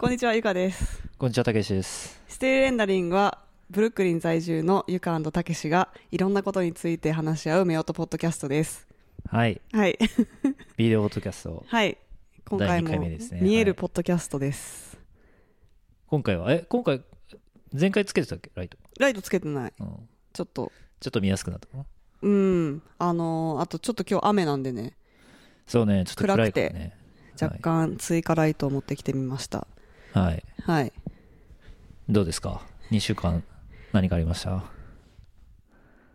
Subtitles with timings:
[0.00, 1.02] こんにちは、ゆかです。
[1.18, 2.22] こんにちは、たけしです。
[2.26, 8.88] ステイレンダリングは、ブルックリン在住のゆかたけしが、いろんなことについて話し合う目音ポッドキャストです。
[9.28, 9.60] はい。
[9.74, 9.98] はい。
[10.78, 11.62] ビデオポッドキャスト。
[11.68, 11.98] はい。
[12.48, 12.98] 今回第も
[13.42, 14.98] 見えるはいポッドキャストです。
[16.06, 17.02] 今回は、え、今回、
[17.78, 18.50] 前回つけてたっけ？
[18.54, 18.78] ライト。
[18.98, 19.72] ライトつけてない。
[19.80, 20.08] うん。
[20.32, 21.84] ちょっと、ちょっと見やすくなったかな
[22.22, 22.82] うん。
[22.98, 24.96] あのーあとちょっと今日雨なんでね、
[25.66, 26.96] そうね、ちょっと暗いからね。
[27.38, 29.66] 若干追加ライトを持ってきてみました。
[30.12, 30.44] はい。
[30.62, 30.92] はい。
[32.08, 33.44] どうですか ?2 週間、
[33.92, 34.64] 何かありました？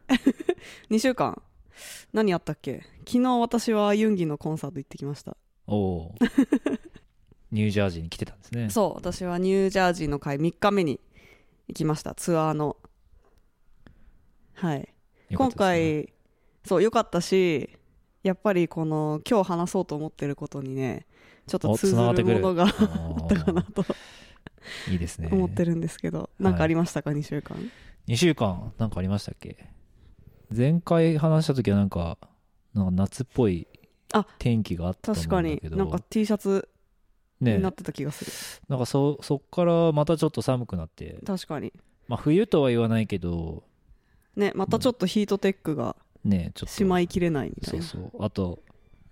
[0.89, 1.41] 2週間？
[2.13, 2.83] 何やったっけ？
[3.07, 5.37] 昨日私はユンギのコンサート行ってきました。
[5.67, 6.15] おお。
[7.51, 8.69] ニュージャージーに来てたんですね。
[8.69, 10.99] そう、私はニュージャージーの会3日目に
[11.67, 12.75] 行きました、ツアーの。
[14.53, 14.79] はい。
[15.29, 16.13] ね、回、
[16.65, 17.69] そう、良かったし、
[18.23, 21.05] やっぱりこの、今日話そうと思ってることにね、
[21.47, 23.95] ちょっとお通ずるるものがああったかなとー
[24.91, 25.29] いいですね。
[25.31, 27.57] 思ってるんですけど、なんかありましたか、2週間。
[28.07, 29.69] 2週間、なんかありましたっけ？
[30.55, 32.17] 前回話した時はなんか、
[32.73, 33.67] なんか夏っぽい
[34.13, 35.21] あ天気があったんだ
[35.57, 35.77] けど。
[35.77, 36.67] なんか T シャツ
[37.41, 38.31] ねになってた気がする。
[38.69, 41.73] なんかそ、そっからまたちょっと寒くなって、確かに。
[42.07, 43.63] まあ冬とは言わないけど、
[44.35, 46.73] ね、またちょっとヒートテックがね、ちょっと。
[46.73, 47.83] しまいきれないみたいうな。
[47.83, 48.11] そそう。
[48.23, 48.59] あと、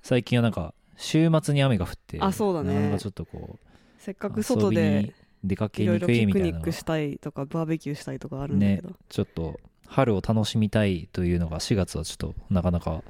[0.02, 3.68] 最近はなんか、週末に雨が降って、あそうだねなんかちょっとこう、
[4.00, 5.14] せっかく外で
[5.44, 13.04] 出かけいろいにくいみたいなのがックしたいとか、バーベキューしたいとかあるんだけねど。、ちょっと、春を楽しみたいというのが4月はちょっとなかなか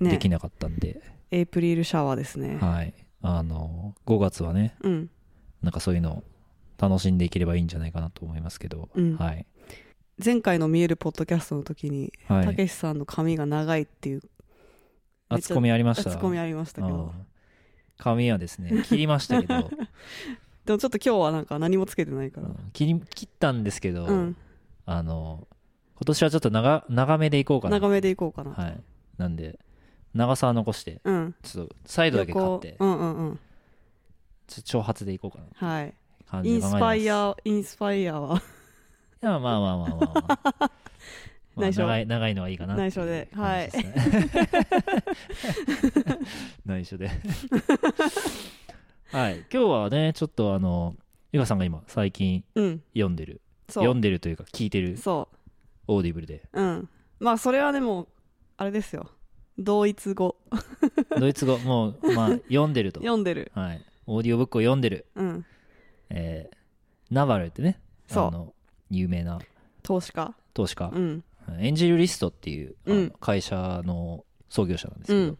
[0.00, 2.58] でねきなかったんで、エイプリルシャワーですね。
[2.60, 2.94] はい。
[3.22, 5.10] あの、5月はね、うん。
[5.62, 6.24] なんかそういうのを
[6.78, 9.46] 楽しんでいければいいんじゃないかなと思いますけど、うんはい。
[10.22, 12.44] 前回の見えるポッドキャストの時に、はい。
[12.44, 14.22] たけしさんの髪が長いっていう
[15.28, 16.10] あつこみありました？
[16.10, 16.94] ツッコミありましたけど。
[16.96, 17.26] うん
[17.96, 19.70] 髪はですね、 切りましたけど、
[20.64, 22.48] でもちょっと今日はなんか何もつけてないから。
[22.48, 24.36] うん切り、切ったんですけど、うん。
[24.84, 25.46] あの、
[25.94, 27.78] 今年はちょっと長、長めでいこうかな。
[27.78, 28.50] 長めでいこうかな。
[28.50, 28.80] はい。
[29.16, 29.60] なんで、
[30.12, 31.34] 長さは残して、うん。
[31.42, 33.38] ちょっとサイドだけ刈って、横うんうんうん。
[34.48, 35.94] ちょ長髪でいこうかなはい。
[36.42, 36.72] インス。
[36.72, 38.38] パイア、インスパイアは、
[39.22, 40.38] いや、まあまあまあまあまあ。
[40.58, 40.70] まあ
[41.56, 43.70] 内緒長い、長いのはいいかな内緒ではい
[46.66, 47.10] 内緒で。
[49.12, 49.38] はい。
[49.38, 50.96] 今日はね、ちょっとあの、
[51.32, 52.82] ゆかさんが今、最近うん。
[52.94, 53.84] 読んでる、そう。
[53.84, 55.28] 読んでるというか聞いてるそ
[55.86, 56.60] オーディブルで、う。
[56.60, 56.88] うん。
[57.20, 58.08] まあ、それはでも、
[58.56, 59.10] あれですよ。
[59.58, 60.36] 同一語。
[61.18, 63.00] ドイツ語、もう、まあ、読んでると。
[63.00, 63.52] 読んでる。
[63.54, 63.84] はい。
[64.06, 65.06] オーディオブックを読んでる。
[65.14, 65.46] うん。
[66.10, 66.56] えー、
[67.10, 68.52] ナバルってね、そう
[68.90, 69.38] 有名な
[69.82, 70.34] 投資家。
[70.52, 71.24] 投資家、うん。
[71.58, 72.76] エンジェルリストっていう、
[73.20, 75.36] 会社の創業者なんですけど、うんま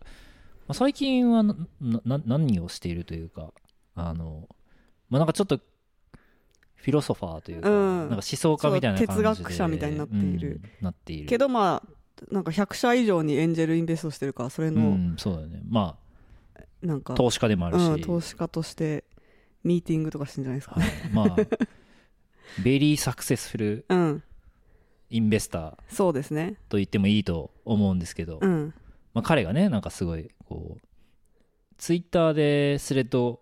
[0.69, 3.53] あ、最近はなな何をしているというか、
[3.95, 4.49] あの、
[5.09, 5.59] まあ、なんかちょっと、
[6.77, 11.29] フィロソファーというか、うんなんか思想家みたいな哲学者みたいになっているうんなっている。
[11.29, 11.95] けどまあ、
[12.31, 15.63] なんか100社以上にエンジェルインベストしてるから、それうの、ん、そうだよね。
[15.69, 15.99] ま
[16.83, 19.05] なんかあ、、投資家でもあるし、うん、投資家として、
[19.63, 20.75] ミーティングとかしてんじゃないですか。
[20.75, 21.37] はい、まあ、
[22.63, 24.23] ベリーサクセスフルうん。
[25.15, 26.57] インベスターそうですね。
[26.69, 28.75] と言ってもいいと思うんですけど、うん。
[29.15, 30.87] まあ、彼がね、なんかすごい、こう、
[31.79, 33.41] ツイッターでスレッド。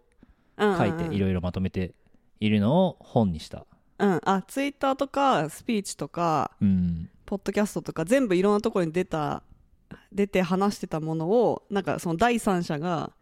[0.58, 1.94] 書いていろいろまとめて
[2.38, 3.66] いるのを本にした。
[3.98, 4.20] うん。
[4.22, 7.08] あ、ツイッターとか、スピーチとか、うん。
[7.24, 9.42] ポッドキャストとか、全部いろんなところに出た、
[10.12, 13.12] 出て話してたものを、なんかその第三者が、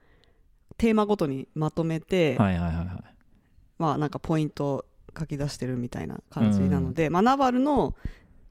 [0.76, 2.86] テーマごとにまとめて、はいはいはいはい。
[3.78, 4.84] まあなんかポイントを
[5.16, 7.94] 書き出してるみたいな感じなので、まあナバルの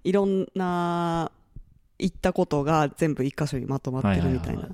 [0.03, 1.31] いろんな
[1.97, 4.69] 言ったことが全部一箇所にまとまってるみたいな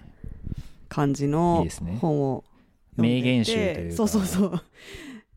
[0.90, 1.66] 感じいの
[2.00, 2.44] 本を
[2.96, 3.28] 読んでいて。
[3.28, 3.96] 名言集というか。
[3.96, 4.64] そうそうそう。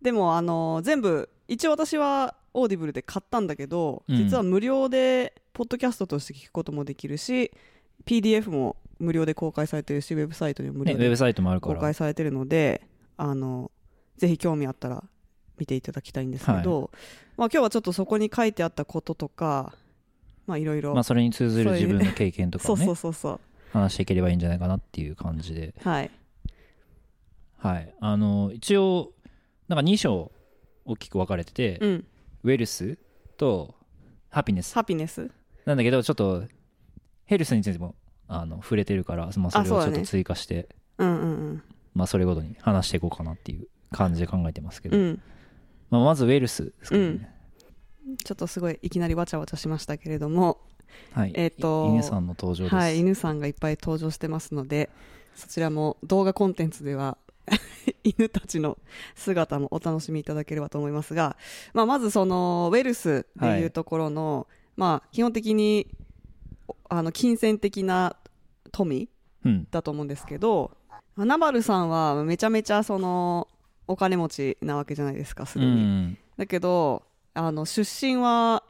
[0.02, 4.16] でもあの、全部、一応私はオーディブルで買ったんだけど、うん。
[4.16, 7.50] 実は無料でポッドキャストとして聞くこともできるし、
[8.04, 11.08] PDF も無料で公開されてるし、ウェブサイトにも無ね、料で
[11.60, 11.80] 公ら。
[11.80, 13.70] 開されてるので、あの、
[14.16, 15.04] ぜひ興味あったら
[15.58, 16.90] 見ていただきたいんですけど、
[17.36, 19.74] まあ今日はちょっとそこに書いてあったこととか、
[20.46, 23.40] まあいろいろ、まあ、それに通ずる自分の経験とか そうそうそうそう。
[23.72, 25.74] 話していければいいんじゃないかなっていう感じで。
[25.82, 26.10] はい。
[27.58, 27.94] はい。
[28.00, 29.12] あの、一応、
[29.68, 30.32] なんか2章
[30.84, 32.06] 大きく分かれてて、うん。
[32.44, 32.96] ウェルス
[33.36, 33.74] と
[34.30, 35.30] ハピネスハピネス
[35.66, 36.44] なんだけど、ちょっと、
[37.26, 37.94] ヘルスについても、
[38.26, 40.68] あの、触れてるから、まあ、それをちょっと追加して、
[40.98, 41.62] うんうんうん。
[41.94, 45.22] まあ、それごとに話していこうかなっていう感じで考えてますけど、うん。
[45.90, 47.34] まあ、まずウェルスですけどね。
[48.24, 50.60] ちょっとすごいいきなりわちゃわちゃしましたけれども、
[51.12, 51.32] はい。
[51.34, 52.74] えっとい犬さんの登場です。
[52.74, 54.88] はい、犬さんがいっぱい登場してますので、
[55.34, 57.16] そちらも動画コンテンツでは
[58.04, 58.78] 犬たちの
[59.14, 61.36] 姿もお楽しみいただければと思いますが、
[61.72, 64.46] まあ、まずそのウェルスっていうところの、
[64.76, 65.88] まあ、基本的に
[66.66, 68.16] おあの金銭的な
[68.72, 69.08] 富
[69.44, 70.76] うんだと思うんですけど
[71.14, 73.48] まあナバルさんはめちゃめちゃその
[73.88, 75.82] お金持ちなわけじゃないですかすうでに。
[75.82, 77.02] んだけど
[77.34, 78.62] あの出身は、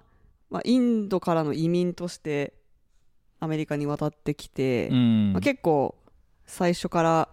[0.50, 2.54] まあ、インドからの移民として
[3.40, 5.94] アメリカに渡ってきて、うんまあ、結構
[6.46, 7.28] 最初から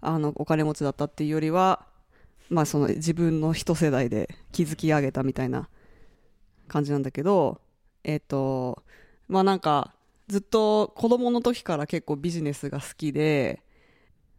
[0.00, 1.86] あのお金持ちだったっていうよりは、
[2.48, 5.68] まあ、その自分の一世代で築き上げたみたいな
[6.68, 7.60] 感じなんだけど
[8.04, 8.82] えっ、と
[9.28, 9.92] まあなんか
[10.28, 13.62] ずっと子供の時から結構ビジネスが好きで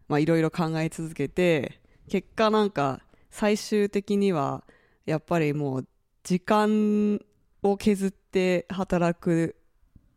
[0.07, 1.80] まあいろいろ考え続けて
[2.11, 2.99] 結果なんか
[3.29, 4.65] 最終的には
[5.05, 5.87] やっぱりもう
[6.23, 7.21] 時間
[7.63, 9.55] を削って働く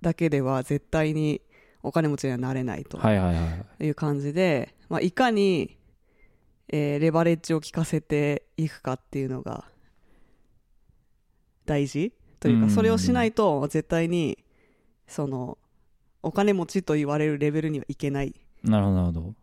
[0.01, 1.41] だけでは絶対に
[1.85, 3.43] お金持ちにはなれないとはいはいは
[3.79, 3.87] い。
[3.87, 5.77] いう感じで、まあ、いかに、
[6.67, 9.65] えーレバレッジを効かせていくかっていうのが
[11.65, 12.69] 大事といううん。
[12.69, 14.43] かそれをしないと絶対に
[15.07, 15.59] その
[16.25, 18.35] お金持ちと言われるレベルにはいけない。
[18.65, 19.35] なるほど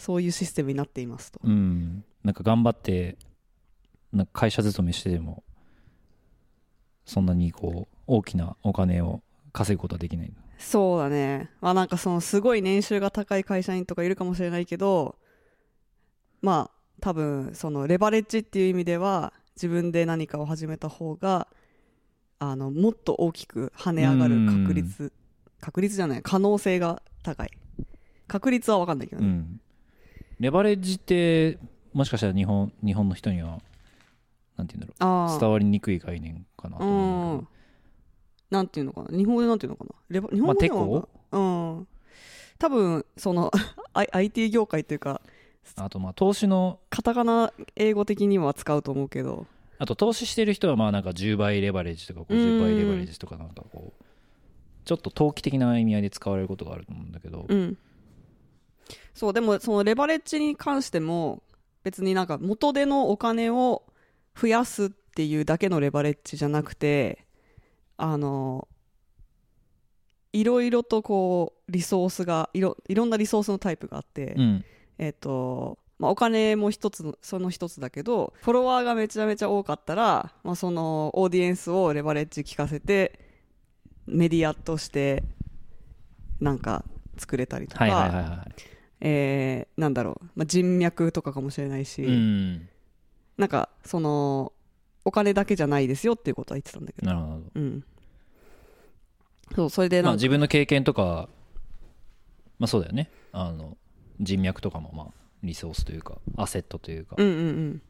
[0.00, 1.40] そういうシステムになっていますと。
[1.44, 3.16] うんなんか頑張って
[4.12, 5.44] なんか会社勤めしてでも
[7.04, 11.50] そんなにこう大きなお金を稼ぐことはできないそうだね。
[11.60, 15.16] まあなんかそのすごい年収が高い会社員とかいるかもしれないけど、
[16.42, 21.48] まあ多分そのレバレッジっていう意味では自分で何かを始めた方が、
[22.38, 25.12] あの、もっと大きく跳ね上がる確率、
[25.60, 27.50] 確率じゃない、可能性が高い。
[28.28, 29.28] 確率は分かんないけどね。
[29.28, 29.60] うん
[30.40, 31.58] レバレッジって
[31.92, 33.60] もしかしたら日本日本の人には
[34.56, 35.36] なんて言うんだろ。
[35.36, 37.46] う伝わりにくい概念かなと思う。
[38.50, 39.16] なんていうのかな？
[39.16, 39.90] 日本語でなんていうのかな？
[40.08, 41.40] レバ日本語ではまあう
[41.80, 41.88] ん。
[42.58, 43.50] 多分、その、
[43.94, 45.22] IT 業界というか、
[45.76, 49.46] あとまあ投資のカタカナ英語的には使うと思うけど、
[49.78, 54.04] あと投資してる人はまあなんか10倍レバレッジとか50倍レバレッジとかなんかこう
[54.84, 57.78] ちょっと投機的な意味合いで使われることがあると思うんだけどうん。
[59.14, 61.42] そう、でもそのレバレッジに関しても、
[61.82, 63.82] 別になんか元手のお金を
[64.38, 67.26] 増やすっていうだけのレバレッジじゃなくて、
[67.96, 68.68] あの、
[70.32, 74.64] いろいろとこう、リソースが、いろ、いろんなリソースのタイプがあって、うん。
[74.98, 83.18] えっ、と、まあ、お金も一つの、その一つだけど、フォロワーがめちゃめちゃ多かったら、まあ、そのオーディエンスをレバレッジ効かせて、
[84.06, 85.24] メディアとして、
[86.40, 86.84] なんか
[87.18, 88.46] 作れたりとか、はいはいはいは
[89.00, 92.68] えーなんだろう、まあ、人脈とかかもしれないし、いうん
[93.36, 94.52] なんか、その、
[95.04, 97.06] お金だけじゃないですよっていうことは言ってたんだけど。
[97.06, 97.84] なるほどうん。
[99.54, 101.28] そう、それでまあなんか、自分の経験とか
[102.60, 103.76] まあそうだよねあの
[104.20, 105.06] 人脈とかもまあ
[105.42, 107.82] リソースというかアセットというかうんうん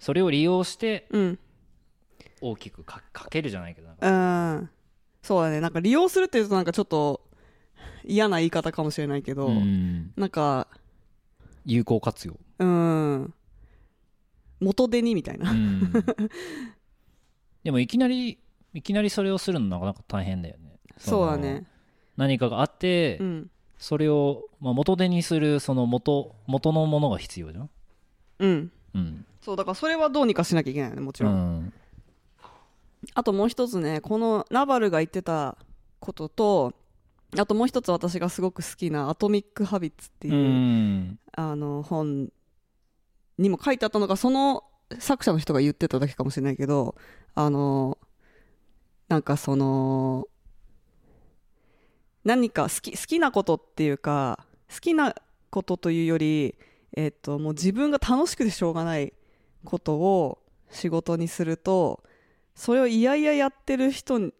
[0.00, 1.20] それを利用してうん。
[1.22, 1.38] うん。
[2.40, 4.70] 大きくかかけるじゃないけどなんかうん。
[5.22, 5.60] そうだね。
[5.60, 7.20] なんか利用するっていうとなんかちょっと
[8.08, 10.66] 嫌な言い方かもしれないけど、うんなんか、
[11.64, 13.34] 有効活用うん。
[14.60, 15.52] 元手にみたいな。
[15.52, 15.92] うん
[17.62, 18.38] でもいきなり
[18.72, 21.64] いきなりそれをするのなかなか大変だよねそうだのね。
[22.16, 23.50] 何かがあって、うん。
[23.78, 27.70] それを、まあ、元手にするその元元のものが必要じゃん
[28.38, 28.72] うん。
[28.94, 31.60] うんそう、だからそれはどうにかしなきゃいけないよね、もちうろん。
[31.66, 31.72] ん
[33.14, 35.56] あともう一つね、このナバルが言ってた
[36.00, 36.74] ことと、
[37.36, 41.18] あともう一つ私がすごく好きなアトミック・ハビッツっていう、うん。
[41.32, 42.30] あの本
[43.36, 44.64] にも書いてあったのがその
[44.98, 46.96] 作者の人が言ってただけかもしれないけど
[47.34, 47.98] あの
[49.08, 50.26] なんかその
[52.24, 55.14] 何か好き好きなことっていうか好きな
[55.50, 56.56] ことというより、
[56.94, 59.14] えっともう自分が楽しくてしょうがない
[59.64, 60.38] ことを
[60.70, 62.02] 仕事にすると
[62.54, 64.32] それをいやいややってる人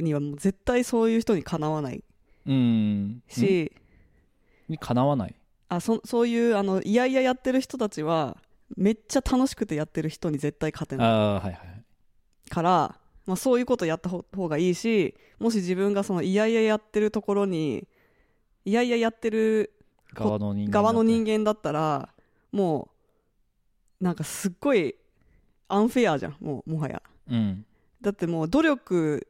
[0.00, 2.02] にはもう絶対そういう人にかなわない。
[2.46, 3.22] うん。
[3.28, 3.72] し、
[4.68, 5.34] にかなわない。
[5.68, 8.36] あそそういうあのいやいややってる人たちは
[8.76, 11.06] めっちゃ楽しくてやってる人に絶対勝てない。
[11.06, 11.56] ああはいはい。
[12.48, 17.88] から、まあ、そういうことやった方方がいいしもし自分がそのいやいややってるところに
[18.64, 19.72] いやいややってる
[20.14, 22.08] 側の人間側の人間間だったら
[22.52, 22.88] も
[24.00, 24.94] うなんかすっごい
[25.68, 27.02] アンフェアじゃんもうもはや。
[27.28, 27.66] うん。
[28.00, 29.26] だってもう努力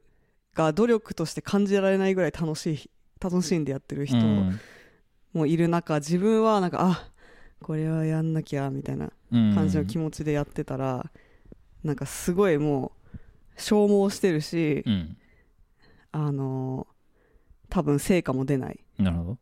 [0.57, 4.59] が努力として感じられないぐらい楽しい楽しんでやってる人うん。
[5.33, 7.09] もいる中自分はなんかあ
[7.61, 11.11] これはやんなきゃみたいなうん感じの気持ちでやってたら、
[11.83, 13.17] なんかすごいもう
[13.57, 15.17] 消耗してるし、うん。
[16.11, 16.97] あのー
[17.69, 18.79] 多分成果も出ない。
[18.97, 19.31] なるほど。
[19.33, 19.37] っ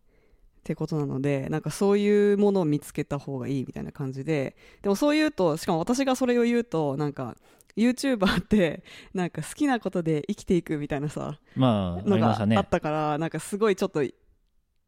[0.63, 7.38] てことなのでなんかそういうものを見つけた方がいいみたいな感じででもそう言うとしかも私がそれを言うとなんか
[7.77, 14.13] YouTuber ってなんか好きなことで生きていくみたいなさまあがあったからなんかすごいちょっとい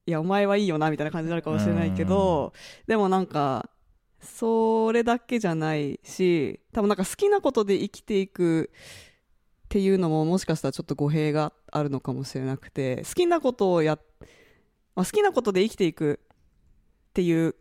[0.06, 2.54] やお前はいいよなみたいな感じになるかもしれないけど
[2.88, 3.70] でもなんか
[4.22, 8.72] それだけじゃないし多分なんか好きなことで生きていく
[9.66, 14.00] っていうのももしかしたらちょっと語弊があるのかもしれなくて好きなことをや、
[14.96, 16.20] まあ、好きなことで生きていく
[17.10, 17.56] っていう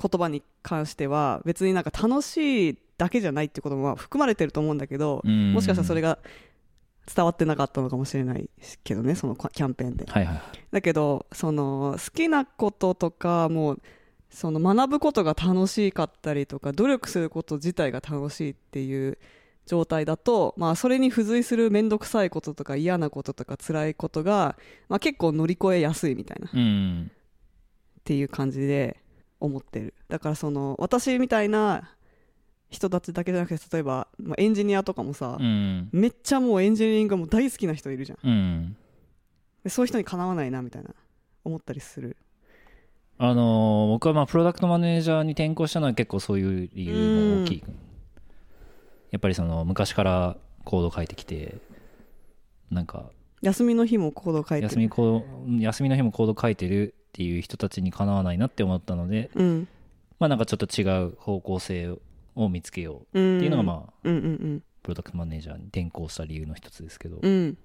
[0.00, 5.52] 言葉に関しては別になんか楽しいだけじゃないってこともまあ含まれてると思うんだけど、うん。
[5.52, 6.18] もしかしたらそれが
[7.14, 8.48] 伝わってなかったのかもしれない
[8.82, 10.06] けどねそのキャンペーンで。
[10.08, 13.82] はいはいだけどその好きなこととかもう
[14.30, 19.18] その学ぶことが楽しかったりとか努力すること自体が楽しいっていう
[19.66, 24.56] 状態だと、まあ、それに付随する面倒くさいこととか嫌なこととか辛いことが、
[24.88, 26.48] まあ、結構乗り越えやすいみたいな。
[26.48, 27.10] っうん。
[28.04, 28.98] ていう感じで
[29.40, 29.94] 思ってる。
[30.08, 31.93] だからその私みたいな
[32.74, 35.88] 人たちだけじゃなくて例えば、まあ、エンジニアとかもさ、うん。
[35.92, 38.18] めっちゃもうエンジニアリングがもう大好きな人いるじゃん。
[38.22, 38.76] うん。
[39.62, 40.90] でそういう人にかなわないなみたいな
[41.44, 42.16] 思ったりする。
[43.16, 47.64] あのー僕はまあプロダクトマネージャーに転向したのは結構そういう理由も大きい。
[49.12, 51.58] やっぱりその昔からコード書いてきて
[52.70, 53.10] なんか
[53.42, 54.62] 休みの日もコード書いてる。
[54.64, 59.68] 休みコー休みの日もコード書いてるっていう人たちにかなわないなって思ったのでうん。
[60.18, 61.96] まあなんかちょっと違う方向性
[62.34, 63.36] を見つけよううん。
[63.38, 67.18] っていうのがまあうんうんプロダクトマネージャーに転向した理由の一つですけど。
[67.22, 67.32] うん。
[67.32, 67.58] うん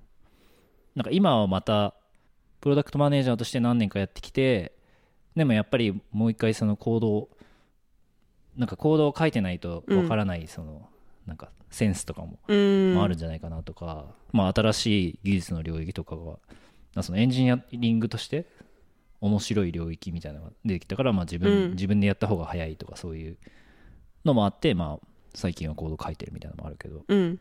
[0.95, 1.93] なんか今はまた
[2.59, 4.73] プロダクトマネージャーとして何年かやってきて
[5.35, 7.29] でもやっぱりもう一回そのコードを
[8.57, 10.89] なんかコードを書いてないとわからないその
[11.25, 16.39] なんかセンスとかもああるんじゃないかなとか、まあ新しい技術の領域とかがま
[16.95, 18.47] あそのエンジニアリングとして
[19.21, 21.71] 面白い領域みたいなのが出てきたからまあ自分、うん。
[21.71, 23.37] 自分でやった方が早いとかそういう
[24.29, 27.03] のもあってまあ最近はコード書いてるみたいなのもあるけど。
[27.07, 27.39] うん。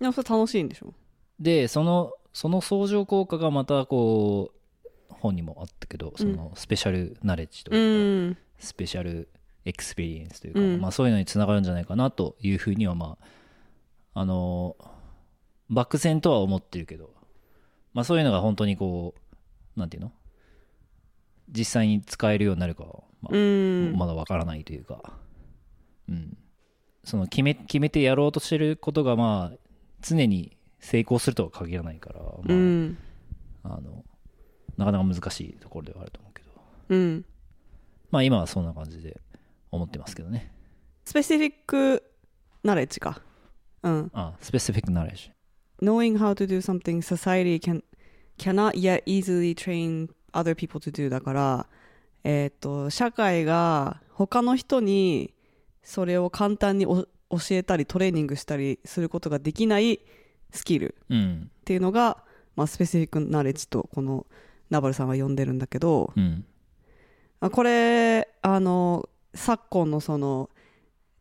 [0.00, 0.94] でもそれ楽しいんでしょ？
[1.40, 8.38] でそのその相乗効果がまたこう本にもあったけどそのスペシャルナレッジとういうか、ん。
[8.58, 9.28] special
[9.64, 10.80] experience というか、うん。
[10.80, 13.18] まあ、そういうのにつながるんじゃないかなというふうにはま
[14.14, 14.76] ああの
[15.68, 17.10] 漠然とは思ってるけど、
[17.92, 19.14] まあ、そういうのが本当にこ
[19.76, 20.12] うなんていうの？
[21.50, 23.94] 実際に使えるようになるかは、まあうん。
[23.96, 25.12] まだわからないというか、
[26.08, 26.36] うん、
[27.04, 29.58] その決め決めてやろうとしてることがまあ
[30.00, 32.98] 常に成功するとは限らないから、まあうん。
[33.64, 34.04] あの
[34.76, 36.50] なかなか難しいところではあると思うけど。
[36.90, 37.24] うん。
[38.10, 39.20] まあ今はそんな感じで
[39.70, 40.52] 思ってますけどね。
[41.04, 42.02] スペシフィック
[42.62, 43.20] ナレッジか。
[43.82, 44.10] うん。
[44.14, 45.30] あスペシフィックナレッジ
[45.82, 47.82] knowing how to do something society can
[48.36, 51.66] cannot yet easily train other people to do だから
[52.24, 55.32] えっ、と社会が他の人に
[55.88, 57.08] それを簡単にお教
[57.52, 60.00] えたりトレーニングしたりすることができない
[60.52, 61.50] スキルうん。
[61.60, 62.18] っていうのが、
[62.56, 64.26] まあ、スペシフィックナレッジとこの
[64.68, 66.44] ナバルさんは呼んでるんだけど、うん。
[67.40, 70.50] あこれあの昨今のその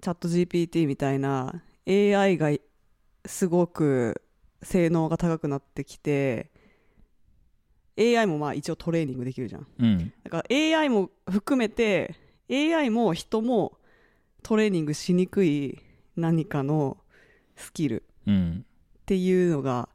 [0.02, 2.52] チャット GPT みたいな AI が
[3.26, 4.22] すごく
[4.64, 6.52] 性能が高くなってきて
[7.98, 9.68] AI もまあ一応トレーニングできるじゃん。
[9.80, 10.14] うん。
[10.26, 12.16] だから AI も含めて
[12.52, 13.77] AI も人も
[14.48, 15.78] トレーニングしにくい
[16.16, 16.96] 何かの
[17.58, 18.66] スキルうん
[19.02, 19.90] っていうのが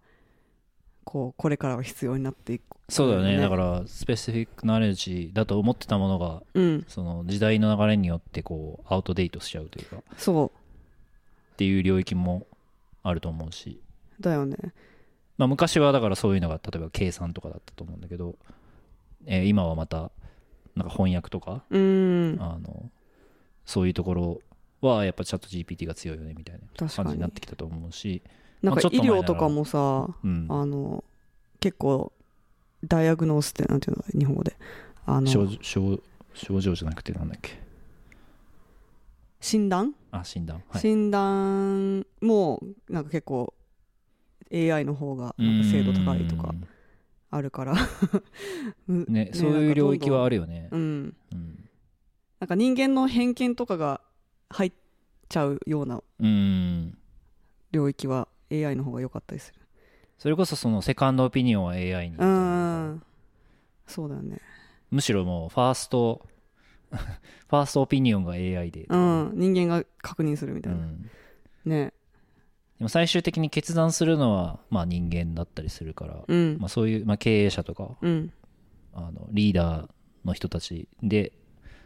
[1.05, 3.37] こうこれからは必要になっていくそうだよね。
[3.37, 3.41] ね。
[3.41, 6.85] だからスペシフィックナレッジだと思ってたものがうん。
[6.87, 10.53] その時代の流れによってこうアウトデートしちゃうというかっそ
[11.57, 12.47] ていう領域も
[13.03, 13.81] あると思うし、
[14.21, 14.57] うだよね。
[15.39, 18.37] まあ、昔はだからそういうのが例えば計算とかだったと思うんだけど、
[19.25, 20.11] えー今はまた
[20.77, 22.37] なんか翻訳とかうん。
[22.39, 22.91] あの
[23.65, 24.41] そういうところ
[24.81, 28.23] はやっぱチャット GPT が強いよねみたいな感じになってきたと思うし、
[28.63, 31.05] なんか医療とかもさうん、あの
[31.61, 32.13] 結構
[32.85, 34.57] ダイアグノースってなんていうの日本語で。
[35.05, 36.01] あの症症
[36.35, 37.61] 症状じゃなくてなんだっけ。
[39.41, 40.63] 診断、あ診断。
[40.69, 40.81] はい。
[40.81, 43.53] 診断もなんか結構
[44.53, 46.55] AI の方がなんか精度高いとか
[47.31, 47.75] あるから。
[48.89, 50.69] う んねそういう領域はあるるよね。
[50.71, 51.17] うん。
[51.33, 51.69] うん
[52.43, 54.01] なんか人間の偏見とかが
[54.51, 54.73] 入っ
[55.29, 56.99] ちゃうようなうん。
[57.71, 59.61] 領域は AI の方が良かったりする。
[60.19, 62.17] それこそそのセカンドオピニオンは AI に。
[62.17, 63.03] うん。
[63.87, 64.41] そうだよね。
[64.91, 66.27] むしろもうファースト
[66.91, 68.87] ファーストオピニオンが AI で。
[68.87, 69.33] とうかん。
[69.37, 71.11] 人間が確認するみたいな、うん。
[71.65, 71.93] ね。
[72.79, 76.57] でも最終的に決断するのはまあ人間だったりするから、うん。
[76.59, 78.33] まあ、そういう、まあ、経営者とかうん。
[78.95, 79.89] あのリーダー
[80.25, 81.33] の人たちで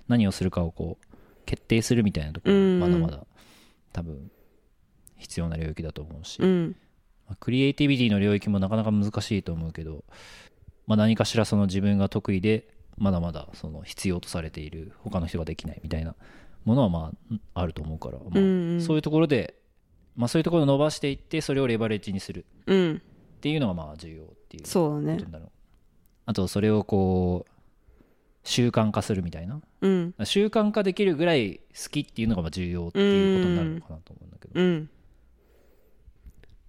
[0.09, 1.07] 何をするかをこう
[1.45, 3.27] 決定するみたいなところまだまだ
[3.93, 4.31] 多分
[5.17, 6.77] 必要な領域だと思うし、うん。
[7.27, 10.05] まあクリエイティビティの領域もなかなか難しいと思うけど、
[10.87, 16.15] まあ、何かしらその自分が得意でまだまだその必要とされている他の人ができないみたいな
[16.65, 17.13] ものはま
[17.55, 18.31] ああると思うから、まあ
[18.81, 19.55] そういうところで、
[20.17, 23.03] まあ、そういうところを伸ばしていってそれをレバレッジにするうん。
[23.37, 25.47] っていうのがまあ重要っていうこそうだねとになる、
[26.25, 27.51] あとそれをこう
[28.47, 29.61] 習慣化するみたいな。
[29.81, 30.15] うん。
[30.25, 34.61] 習慣化できるぐらい好きっていうのがまあ重要っていうことになるのかなと思うんだけど。
[34.61, 34.91] うん。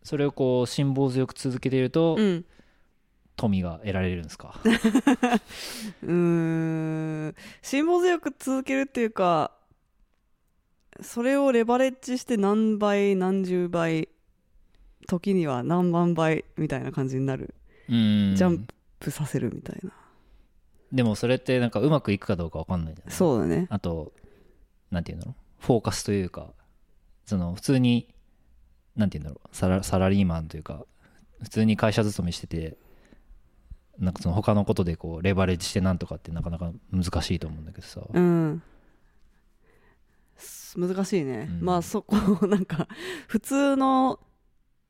[0.03, 2.45] それをこう辛抱強く続けていると、うん。
[3.35, 4.59] 富が得られるんですか？
[4.65, 7.35] うーん。
[7.61, 9.51] 辛抱強く続けるっていうか
[11.01, 14.09] それをレバレッジして何倍何十倍
[15.07, 17.53] 時には何万倍みたいな感じになる。
[17.87, 18.33] うん。
[18.35, 18.65] ジャン
[18.99, 19.91] プさせるみたいな
[20.91, 23.15] でもそれってなんかうまくいくかどうか分かんないじゃない。
[23.15, 23.67] そうだね。
[23.69, 24.13] あと
[24.91, 25.65] なんていうんだろう。
[25.65, 26.53] フォーカスというか
[27.25, 28.07] その普通に
[28.95, 29.55] なんていうんだろう。
[29.55, 30.85] サラサラリーマンというか
[31.41, 32.77] 普通に会社勤めしてて
[33.99, 38.61] なんかその他のことでこうレバレッジしてなんとかってなかなか難しいと思うんだけどさ、うん。
[40.37, 41.65] す難しいね、うん。
[41.65, 42.87] まあそこをなんか
[43.27, 44.19] 普通の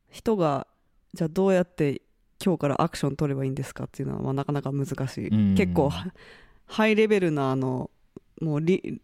[0.10, 0.68] 人が
[1.13, 2.01] じゃあどうやって
[2.44, 5.56] 今日からアクション取ればいいんですかっていうのはまあなかなか難しい、うん。
[5.56, 6.08] 結構は
[6.65, 7.89] ハイレベルなあの
[8.41, 9.01] もう理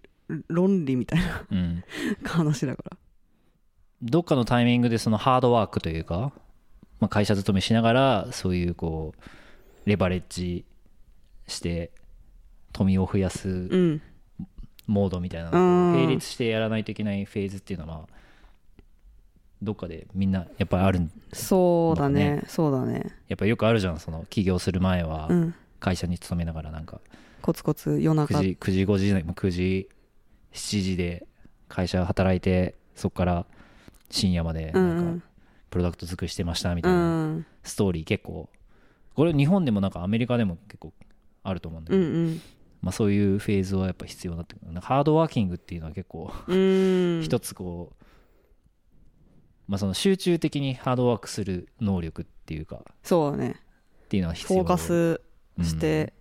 [0.48, 1.84] 論理みたいなうん、
[2.24, 2.98] 話だから。
[4.02, 6.34] どっかのタイミングでそのハードワークというか、
[7.00, 10.66] まあ、会社勤めしながらそういうこうレバレッジ
[11.48, 11.92] して
[12.74, 14.02] 富を増やすうん。
[14.86, 15.94] モードみたいなうのをん。
[15.94, 18.08] 並立してやらないといけないフェーズっていうのはまあ
[19.64, 22.44] どっかでみんなやっぱりあるそうだね。
[22.48, 23.04] そうだね。
[23.28, 24.00] やっぱよくあるじゃん。
[24.00, 25.56] その起業する前はうん。
[25.80, 27.02] 会社に勤めながらなんか。
[27.42, 28.34] コツコツ夜中。
[28.36, 29.90] 9時9時5時9時
[30.54, 31.26] 7時で
[31.68, 33.46] 会社働いてそこから
[34.10, 35.26] 深夜までうなんんか
[35.70, 37.46] プロダクト作りしてましたみたういなん。
[37.64, 38.50] ストーリー結構
[39.16, 40.94] これ日本でもなんかアメリカでも結構
[41.44, 42.42] あると思うんだけど、うんうん。
[42.82, 44.80] まあ、そういうフェーズはやっぱ必要になってくる。
[44.82, 47.22] ハードワーキングっていうのは結構うん。
[47.26, 48.03] 一つこう、
[49.68, 53.56] まあ、その集中的にハードワークする能力っていうかっそうだね
[54.10, 55.22] ていうのは必要フォーカス
[55.64, 56.14] して、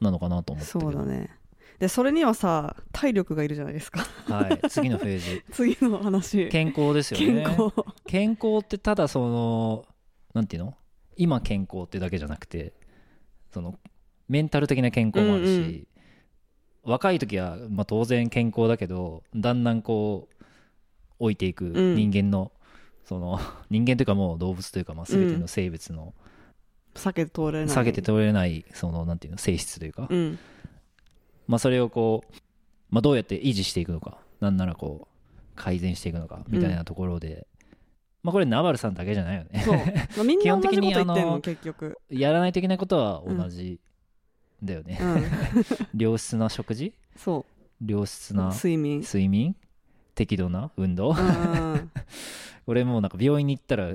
[0.00, 0.06] うん。
[0.06, 0.70] なのかなと思って。
[0.70, 1.30] そうだね。
[1.78, 4.00] でそれにはさ体力がいるじゃないですか。
[4.26, 4.68] はい。
[4.68, 5.44] 次のフェーズ。
[5.52, 6.48] 次の話。
[6.48, 7.26] 健康ですよね。
[7.26, 7.72] 健康。
[8.06, 9.86] 健康ってただその
[10.34, 10.74] なんていうの？
[11.16, 12.74] 今健康ってだけじゃなくて
[13.50, 13.78] その
[14.28, 15.86] メンタル的な健康もあるし、うんうん。
[16.82, 20.44] 若い時は、まあ、当然健康だけどだんだんこう
[21.18, 21.94] 老いていくん。
[21.94, 22.52] 人間の、
[23.04, 26.14] その 人間というかもう動物というか、まあ、全ての生物の
[26.94, 27.76] 避けて通れない。
[27.76, 30.38] 避けて通れないそのなんていうの性質というか、うん。
[31.46, 32.34] まあ、それをこう、
[32.90, 34.18] まあ、どうやって維持していくのか。
[34.40, 35.08] なんならこう
[35.54, 37.46] 改善していくのかみたいなところで、
[38.22, 39.62] まあこれナバルさんだけじゃないよね。
[39.64, 39.82] そう、ま
[40.22, 41.98] あ、みんな 同じこと言ってんの基本的にあの結局。
[42.08, 43.78] やらないといけないことは同じ
[44.62, 45.24] だよね、うん。
[46.00, 46.94] 良質な食事？
[47.16, 47.44] そ
[47.84, 49.00] 良質うな睡眠。
[49.00, 49.54] 睡眠？
[50.14, 51.10] 適度な運動？
[51.10, 51.18] うんこ
[52.74, 53.94] れもうなんか病院に行ったら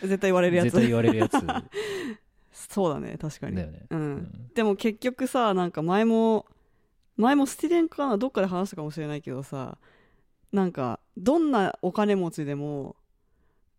[0.00, 0.64] 絶対言われるやつ。
[0.64, 1.32] 絶対言われるやつ。
[1.32, 1.64] だ
[2.52, 3.60] そうだね確かに。
[3.60, 4.14] よね、う、うん。
[4.16, 6.46] んでも結局さなんか前も
[7.16, 9.78] 前もスティレンかなどっかで話したかもしれないけどさ
[10.52, 12.96] なんかどんなお金持ちでも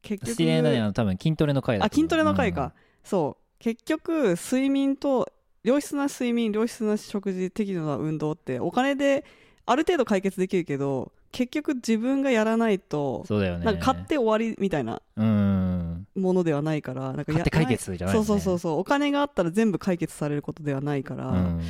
[0.02, 2.74] 結局スティレンダーには多分筋トレの回だあ筋トレの回か、
[3.04, 3.44] そう。
[3.60, 5.32] 結局睡眠と
[5.64, 9.26] 良質な睡眠良質な食事適度な運動ってお金で
[9.66, 13.66] ある程度解決できるけど結局自分がやらないとそうだよね。
[13.66, 16.08] なんか買って終わりみたいなうん。
[16.16, 18.26] ものではないからなんかや買って解決じゃないよね。
[18.26, 18.80] そうそうそうそう。
[18.80, 21.62] お金があったら全部解決されることではないから、うん。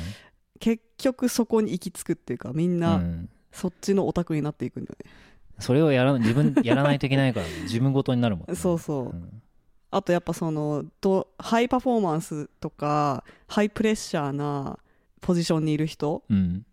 [0.58, 3.28] 結局そこに行き着くっていうかみんうなん。
[3.52, 5.10] そっちのオタクになっていくんだよね、
[5.58, 9.04] それをやら自分 やらないといけないから自分ごとになるもんね、そうそう。
[9.04, 9.42] うん。
[9.90, 14.78] あとやっぱそのどハイパフォーマンスとかハイプレッシャーな
[15.20, 16.64] ポジションにいる人うん。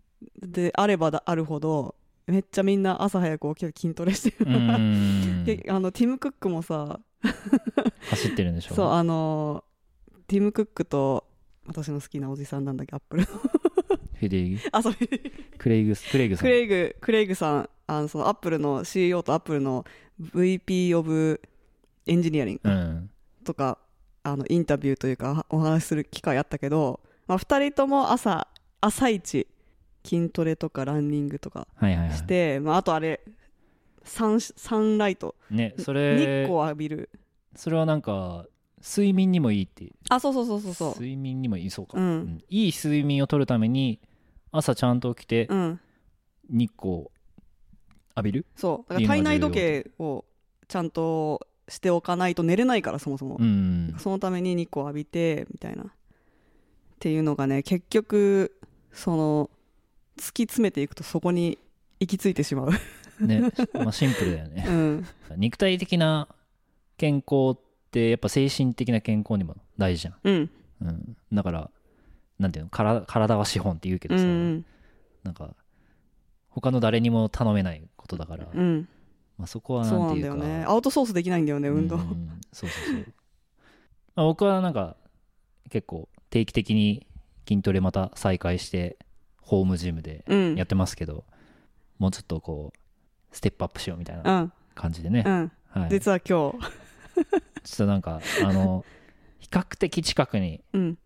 [0.41, 1.95] であればだあるほど
[2.27, 4.51] めっちゃみんな朝早く起きて筋トレしてうる、
[5.69, 6.99] あのティム・クックもさ。
[8.09, 8.75] 走ってるんでしょ？
[8.75, 9.63] そうあの
[10.27, 11.25] ティム・クックと
[11.67, 13.27] 私の好きなおじさんなんだっけアップルの。
[13.27, 14.93] フィデイあそう
[15.57, 16.43] クレイグスクレイグさん。
[16.45, 17.69] クレイグクレイグさん。
[17.88, 19.85] あのそのアップルの CEO とアップルの
[20.19, 21.39] VP オブ
[22.07, 23.09] エンジニアリングうん。
[23.43, 23.77] とか
[24.23, 28.47] あのインタビューというかお話しする機会あったけど、まあ、2人とも朝
[28.81, 29.45] 朝一
[30.06, 32.18] 筋トレとかランニングとかはいはいはい。
[32.18, 33.22] して、まあ、あとあれ
[34.04, 35.36] サンサンライト。
[35.50, 37.10] ねそ日れ光浴びる。
[37.56, 38.46] それはなんか
[38.82, 40.89] 睡眠にもいいってあそうそうそうそうそう。
[40.91, 42.44] 睡眠にもいいそうか、うん。
[42.50, 44.00] いい睡眠をとるために
[44.52, 45.80] 朝ちゃんと起きてうん。
[46.50, 47.08] 日光
[48.15, 48.46] 浴びる？
[48.56, 48.89] そう。
[48.89, 50.24] だから体内時計を
[50.68, 53.96] ちゃんとしておかないと寝れないからそもそも、うん。
[53.98, 55.84] そのために日光浴びてみたいな。
[55.84, 55.88] っ
[57.00, 58.56] ていうのがね結局
[58.91, 59.50] その
[60.17, 61.58] 突き詰めていくとそこに
[61.99, 62.71] 行き着いてしまう、
[63.25, 64.65] ね、まあ、シンプルだよね。
[64.67, 65.06] うん、
[65.38, 66.28] 肉体的な
[66.97, 67.58] 健康っ
[67.91, 70.49] てやっぱ精神的な健康にも大事じゃん、うん。
[70.82, 71.71] うん、だから
[72.39, 72.69] なんていうの？
[72.69, 74.65] 体体は資本って言うけうどさ、ん。
[75.23, 75.56] なんか
[76.49, 78.88] 他の誰にも頼めないことだから、うん。
[79.38, 80.36] まあ、そこはなんていうか。
[80.36, 80.63] ね。
[80.65, 83.13] アウトソースできないんだよね運動、うんそうそうそう、
[84.15, 84.95] まあ、僕はなんか
[85.69, 87.06] 結構定期的に
[87.47, 88.97] 筋トレまた再開して
[89.45, 90.55] ホームジムでうん。
[90.55, 91.23] やってますけど、
[91.99, 94.53] もうちょっとこうステップアップしようみたいなうん。
[94.73, 95.51] 感じでね、うん。
[95.69, 96.67] はい、ちょ実は今日。
[97.73, 98.84] っとなんかあの
[99.39, 100.97] 比較的近くにうん。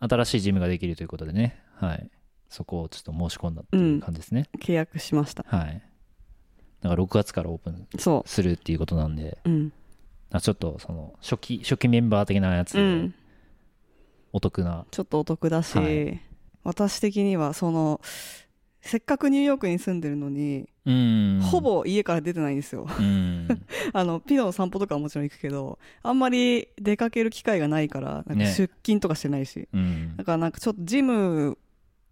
[0.00, 2.10] 新しいジムができるということでね、はい、
[2.50, 5.44] そこをちょっと申し込んだっていう感じですね、契約しました。
[5.46, 5.82] はい。
[6.82, 9.38] だから6月からオープンそするっていうことなんで。
[9.44, 9.72] ううん。
[10.30, 13.14] あちょっとその初期初期メンバー的なやつでうん。
[14.32, 16.20] お得な、ちょっとお得だし、はい
[16.64, 18.00] 私的にはその
[18.80, 21.40] せっかくニューヨークに住んでるのに、うん。
[21.42, 22.86] ほぼ家から出てないんですよ。
[22.86, 23.48] うん。
[23.94, 28.46] あのピノの散歩とかはもちろん行くけどあんまり出かける機会がないからなんかね。
[28.46, 30.16] 出勤とかしてないし、うん。
[30.16, 31.56] だからなんかちょっとジム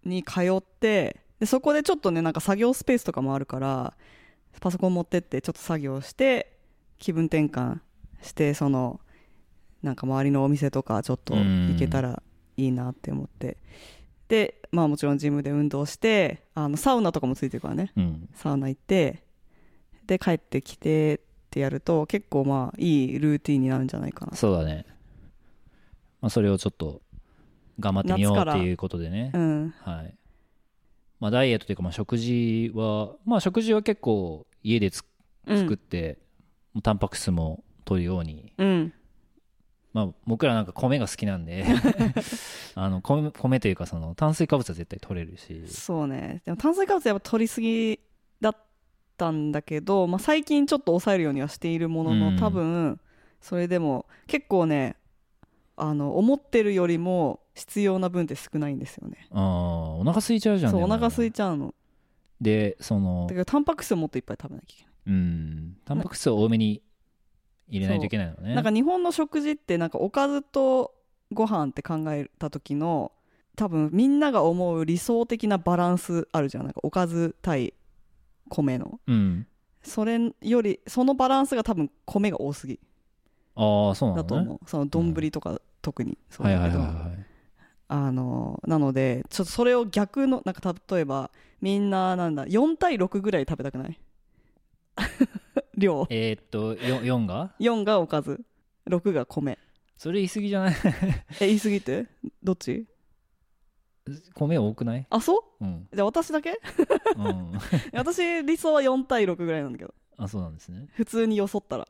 [0.03, 3.93] に通ってでそこでちょっとねなんか作業スペースとかもあるから
[4.59, 6.57] パソコン持ってってちょっと作業して
[6.97, 7.79] 気分転換
[8.21, 8.99] してその
[9.81, 12.23] なんか周りのお店とかちょっと行けたら
[12.57, 13.57] いいなって思って
[14.33, 17.91] でまあもちろんジムで運動してあのサウナとかもついてるからね。
[17.95, 18.29] うん。
[18.33, 19.21] サウナ行って
[20.07, 21.19] で帰ってきてっ
[21.51, 24.35] てやると結構まあいいルーティンになるんじゃないかな。
[24.35, 24.87] そうだね、
[26.19, 27.03] まあ、それをちょっと
[27.79, 29.29] 頑張ってみようっていうことでね。
[29.35, 29.73] うん。
[29.81, 30.15] はい。
[31.19, 35.05] まあダイエットというかまあ食事はまあ食事は結構家で作
[35.75, 36.17] って、
[36.73, 38.93] もうタンパク質も取るようにうん
[39.93, 41.65] まあ僕らなんか米が好きなんで
[42.75, 45.67] あの米米というかその炭水化物は絶対取れるし。
[45.67, 46.41] そうね。
[46.45, 47.99] でも炭水化物やっぱ取りすぎ
[48.41, 48.57] だっ
[49.17, 52.39] たんだけど、まあ、最近ちょっと抑えるようにはしているものの、うん。
[52.39, 52.99] 多分
[53.39, 54.95] それでも結構ね
[55.75, 59.27] あの思ってるよりも必要な分って少ないんですよね。
[59.31, 59.39] あー
[59.99, 61.73] お腹空いちゃうじゃんそうお腹空いちゃうの。
[62.41, 64.93] でそのだけどタンパク質をもっといっぱい食べなきゃいけない。
[65.05, 65.77] うん。
[65.85, 66.81] タンパク質を多めに
[67.67, 68.55] 入れないといけないのね。
[68.55, 70.93] なんか日本の食事ってなんかおかずと
[71.31, 73.11] ご飯って考えた時の
[73.55, 76.63] 多分みんなが思う理想的なバランスあるじゃん。
[76.63, 77.73] なんかおかず対
[78.49, 78.99] 米の。
[79.07, 79.47] うん。
[79.81, 82.79] それよりそのバランスが多分米が多すぎ。
[83.55, 84.23] ああそうなのね。
[84.23, 84.59] だと思う。
[84.69, 86.17] その丼とか特に。
[86.29, 86.95] そうはいだけどはいはい。
[86.95, 87.25] はい
[87.89, 91.29] あのなのでちょっとそれを逆のなんか例えば
[91.61, 93.99] みんななんだ4対6ぐらい食べたくない？
[95.77, 96.07] 量。
[96.09, 98.41] えーっと 4, 4が？4がおかず。
[98.87, 99.57] 6が米。
[99.97, 100.75] それ言い過ぎじゃない？
[101.39, 102.07] え言い過ぎて？
[102.43, 102.85] どっち？
[104.35, 105.05] 米多くない？
[105.09, 105.63] あそう？
[105.63, 106.59] うん、じゃあ私だけ？
[107.15, 107.51] うん、
[107.93, 109.93] 私理想は4対6ぐらいなんだけど。
[110.17, 110.87] あそうなんですね。
[110.93, 111.87] 普通によそったら。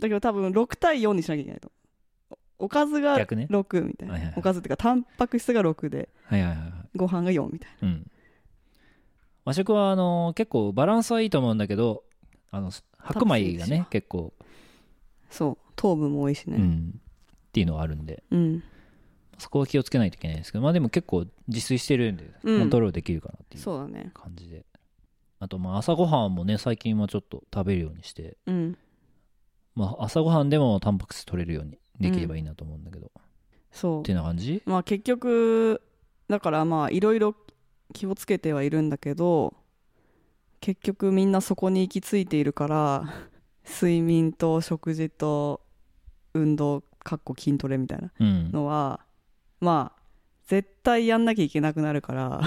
[0.00, 1.72] だけど多分6対4にしなきゃいけないと。
[2.58, 3.46] おおかずが逆ね。
[3.50, 4.38] 6みたいな、はいはいはい。
[4.38, 6.72] おかずっていうかタンパク質が6ではいはいはいはい。
[6.94, 8.10] ご飯が4みたいうん。
[9.44, 12.04] 和食はあの結構バランスはいいと思うんだけど
[12.54, 14.46] あの白米がね結構、な
[15.30, 15.72] そう。
[15.76, 16.56] 糖分も多いしね。
[16.56, 17.00] うん、っ
[17.52, 18.22] ていうのはあるんで。
[18.30, 18.62] うん、
[19.38, 22.58] そこは気をつけないといけないですけどまあでも結構自炊してるんでうん。
[22.60, 23.64] コントロールできるかなっていう
[24.12, 24.64] 感じで、
[25.40, 28.36] あとまあ朝ごはんもね最近はちょっと食べるようにして。
[28.46, 28.78] うん。
[29.74, 33.10] まあ朝ごはんでもタンパク質取れるようにできればいいなと思うんだけど、
[33.72, 34.62] そっていうな感じ？
[34.64, 35.82] うまあ結局
[36.28, 37.34] だからまあいろいろ
[37.92, 39.54] 気をつけてはいるんだけど
[40.64, 43.04] 結局みんなそこに行き着いているから
[43.68, 45.60] 睡眠と食事と
[46.32, 48.50] 運動かっこ筋トレみたいなうん。
[48.50, 49.00] のは
[49.60, 50.02] まあ
[50.46, 52.40] 絶対やんなきゃいけなくなるから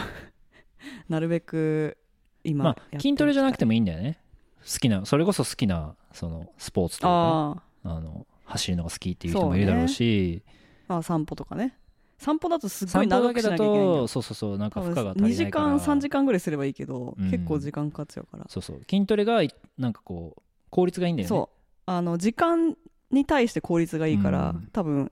[1.10, 1.96] なるべく
[2.44, 4.20] 今まあ筋トレじゃなくてももいいんだよね。
[4.62, 10.42] 好きなそれこそ好きなそのスポーツとか、あの走るのが好きっていう人もいるだろうし。
[10.88, 11.78] まあ散歩とかね
[12.18, 17.32] 散歩だとすっごい長くしだけだなきゃいけないそうそうそうなんか負荷が足りない2時間3時間ぐらいすればいいけど、うん。
[17.32, 18.46] 結構時間かかっちゃうから。
[18.50, 18.82] そうそう。
[18.90, 19.42] 筋トレが
[19.78, 21.30] なんかこう効率がいいんだよね。
[21.30, 21.58] そう。
[21.86, 22.76] あの時間
[23.12, 24.70] に対して効率がいいから、うん。
[24.74, 25.12] 多分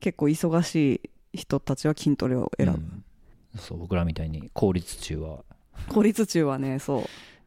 [0.00, 1.00] 結構忙し
[1.32, 3.04] い人たちは筋トレを選ぶ、うん。
[3.58, 5.44] そう僕らみたいに効率中は。
[5.88, 6.98] 効率中はねそ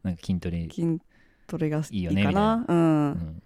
[0.03, 0.07] う。
[0.07, 0.99] なんか筋トレ、筋
[1.45, 2.65] トレがいいかな。
[2.67, 2.79] うん、う
[3.11, 3.41] ん。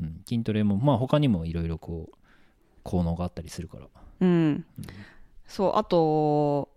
[0.00, 2.16] うん、筋トレもまあ他にもいろいろこう
[2.82, 3.86] 効能があったりするから
[4.20, 4.64] うん、
[5.46, 6.68] そうあと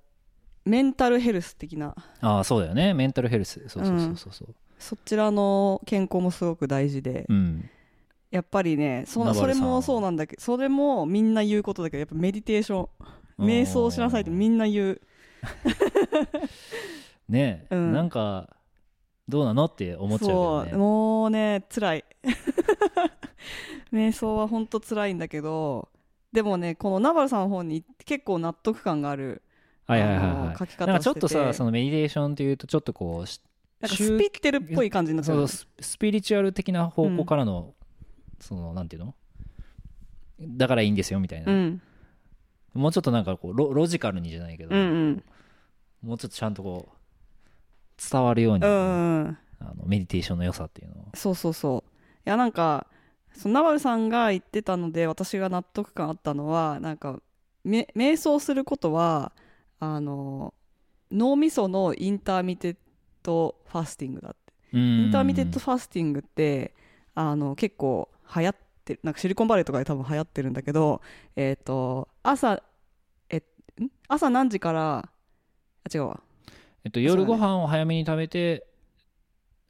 [0.65, 1.95] メンタルヘルス的な。
[2.21, 2.93] ああそうだよね。
[2.93, 3.67] メンタルヘルス。
[3.67, 4.56] そうそうそうそうそう。
[4.78, 7.69] そちらの健康もすごく大事で、うん。
[8.30, 12.89] やっぱりねそそれもそうなんだけどそれもみんな言うことだけどやっぱメディテーショ
[13.39, 15.02] ン瞑想しなさいってみんな言う。
[17.30, 17.93] ねえ、うん。
[17.93, 18.50] なんか
[19.30, 20.69] どうなのって思っちゃうけどね。
[20.71, 20.80] そう。
[20.80, 22.06] もうね辛い。
[23.93, 25.88] 瞑想は本当辛いんだけど
[26.38, 29.41] でもねこのナバルさんの本に結構納得感がある
[29.88, 30.58] はいはいはいはい。
[30.60, 33.41] 書き方なんかちょっとさそのメディテーションっていうとちょっとこうし
[33.82, 37.73] なんかスピってるっぽい感じになっちゃそううススピリチュアル的な方向からの、
[38.39, 39.15] そのなんていうの？
[40.39, 41.82] だからいいんですよみたいな、うん。
[42.76, 45.23] もうちょっとなんかこうロロジカルにじゃないけど、うんうん。
[46.04, 48.76] もうちょっとちゃんとこう伝わるように、うんう
[49.30, 49.38] ん。
[49.60, 51.06] あのメディテーションの良さっていうのを。
[51.15, 51.89] そうそうそう。
[52.26, 52.86] いやなんか
[53.38, 57.21] そのナバルさんが言ってたので私が納得感あったのはなんか
[57.63, 59.32] め瞑想することは
[59.80, 60.54] あの
[61.12, 64.38] 脳みその intermittent fasting だって。
[64.73, 66.73] イ intermittent fasting って
[67.15, 71.02] あの結構流行ってるなんかシリコンバレーとかで多分流行ってるんだけど
[71.36, 72.62] えっ、と朝
[73.30, 73.41] えん？
[74.10, 75.10] 朝何時からあ
[75.93, 76.19] 違うわ。
[76.84, 78.65] えっと、夜ご飯を早めに食べて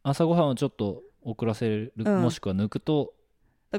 [0.03, 2.21] 朝ごはんをちょっと遅らせる、うん。
[2.21, 3.16] もしくは抜くとだ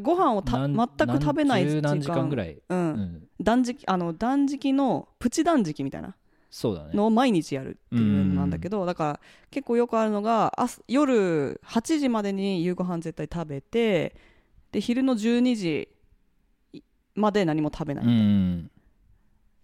[0.02, 2.00] ご飯をた何全く食べない時間。
[2.00, 2.78] 時間ぐらい、うん。
[2.78, 6.14] うん、断食あの断食のプチ断食みたいな。
[6.50, 6.90] そうだね。
[6.94, 9.20] のを毎日やるっていうのなんだけど、だから
[9.50, 14.14] 結構よくあるのが朝夜8時までに夕ご飯絶対食べて
[14.72, 15.88] で昼の12時
[17.14, 18.70] まで何も食べないっうん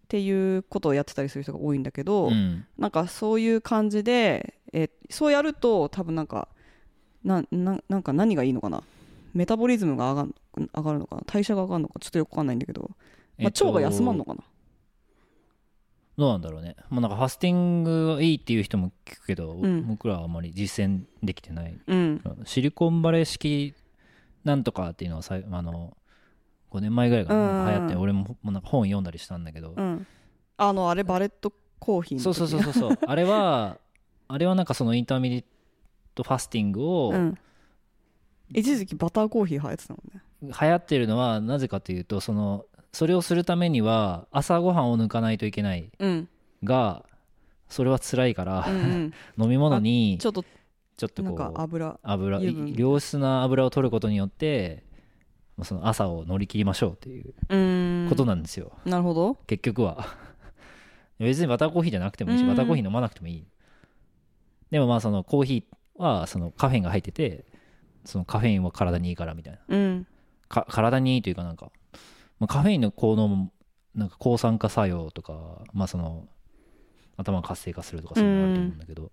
[0.09, 2.67] ていうことをやってたりする人が多いんだけど、うん。
[2.79, 6.49] なんかそういう感じで、えそうやると多分なんか
[7.25, 8.83] なななんか何がいいのかな
[9.35, 10.35] メタボリズムが上がん
[10.77, 11.23] 上がるのかな？
[11.27, 11.99] 代謝が上がるのか？
[12.01, 12.91] ちょっとよくわかんないんだけど、
[13.39, 14.41] まあ、腸が休まんのかな、
[16.17, 19.87] どうなんだろうね、まあ、なんかファスティングがいいっていう人も聞くけど、うん。
[19.87, 21.77] 僕らはあまり実践できてない。
[21.87, 22.23] うん。
[22.45, 23.75] シリコンバレー式
[24.45, 25.97] なんとかっていうのはさあの
[26.71, 27.67] 5年前ぐらいからうん。
[27.67, 30.07] 流行って俺もなんか本読んだりしたんだけど、うん。
[30.57, 33.79] あのあれバレットコーヒーそうそうそうそうあれは
[34.29, 37.39] あれはなんかその intermittent fasting を、うん、
[38.55, 40.23] 一時期バターコーヒー流行ってたもんね。
[40.43, 46.29] 流行ってるのはなぜかというとそのそれをするためには朝ごはんを抜かないといけないうん。
[46.63, 47.05] が
[47.69, 49.13] それは辛いから、うんうん。
[49.43, 50.45] 飲み物にちょっと
[50.97, 54.85] ちょっとこう油油良質な油を取ることによって
[55.57, 59.35] まあその朝を乗り切りましょうっていうことなんですよ、なるほど。
[59.47, 60.07] 結局は。
[61.19, 62.49] 別にバターコーヒーじゃなくてもいいしうん。
[62.49, 63.45] バターコーヒー飲まなくてもいい。
[64.71, 67.45] でもまあそのコーヒーはそのカフェインが入ってて
[68.05, 69.61] そのカフェインは体にいいからみたいな。
[69.69, 70.07] うん。
[70.49, 71.71] か体にいいというかなんか、
[72.39, 73.53] まあ、カフェインの効能も
[73.95, 76.29] なんか抗酸化作用とか、まあ、その
[77.17, 79.13] 頭が活性化するとかそういうのがあると思うんだけど、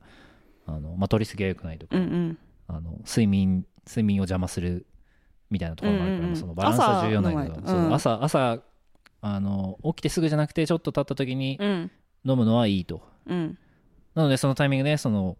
[0.65, 2.37] あのまあ、取りすぎは良くないとか、うんうん。
[2.67, 4.85] あの睡眠睡眠を邪魔する
[5.49, 6.35] みたいなところがあるから、うんうんうん。
[6.37, 7.93] そのバランスは重要なんだけど朝うん。
[7.93, 8.59] 朝朝
[9.21, 11.91] あの起きてすぐじゃなくてちょっと経った時にうん。
[12.23, 13.01] 飲むのはいいと。
[13.27, 13.57] うん。
[14.15, 15.37] なのでそのタイミングでその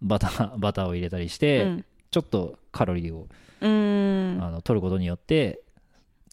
[0.00, 3.28] バターバターを入れたりしうて、んちょっとカロリーを
[3.60, 4.38] うん。
[4.42, 5.60] あの取ることによって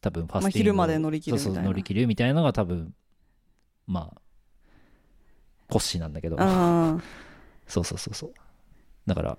[0.01, 1.53] 多分ファスティングを、まあ昼まで乗り切るみたいな。
[1.53, 2.93] そうそう乗り切るみたいなのが多分
[3.87, 4.21] まあ
[5.69, 6.37] コッシーなんだけど。
[7.67, 8.33] そうそうそうそう。
[9.05, 9.37] だから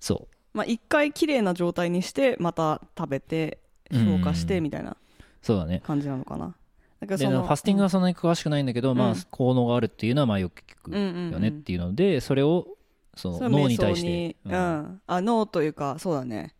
[0.00, 3.58] そまあ一回綺麗な状態にしてまた食べて
[3.90, 4.96] 消化してみたいなう
[5.42, 5.82] そうだね。
[5.84, 6.54] 感じなのかな。
[7.00, 9.16] だからでファスティングはそんなに詳しくないんだけど、まあうん。
[9.30, 12.75] 効能があるっていうのはまあよく聞くうんうんうんよねっていうので、それを
[13.16, 14.06] その脳に対して。
[14.06, 15.00] 瞑想に、ううんん。
[15.06, 16.54] あ脳というかそうだね。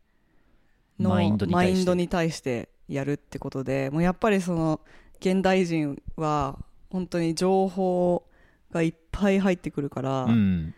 [0.99, 1.73] 脳マインドに対して。
[1.75, 4.81] マインドに対してやるってことでもうやっぱりその
[5.21, 6.59] 現代人は
[6.90, 8.25] 本当に情報
[8.71, 10.75] がいっぱい入ってくるから、うん。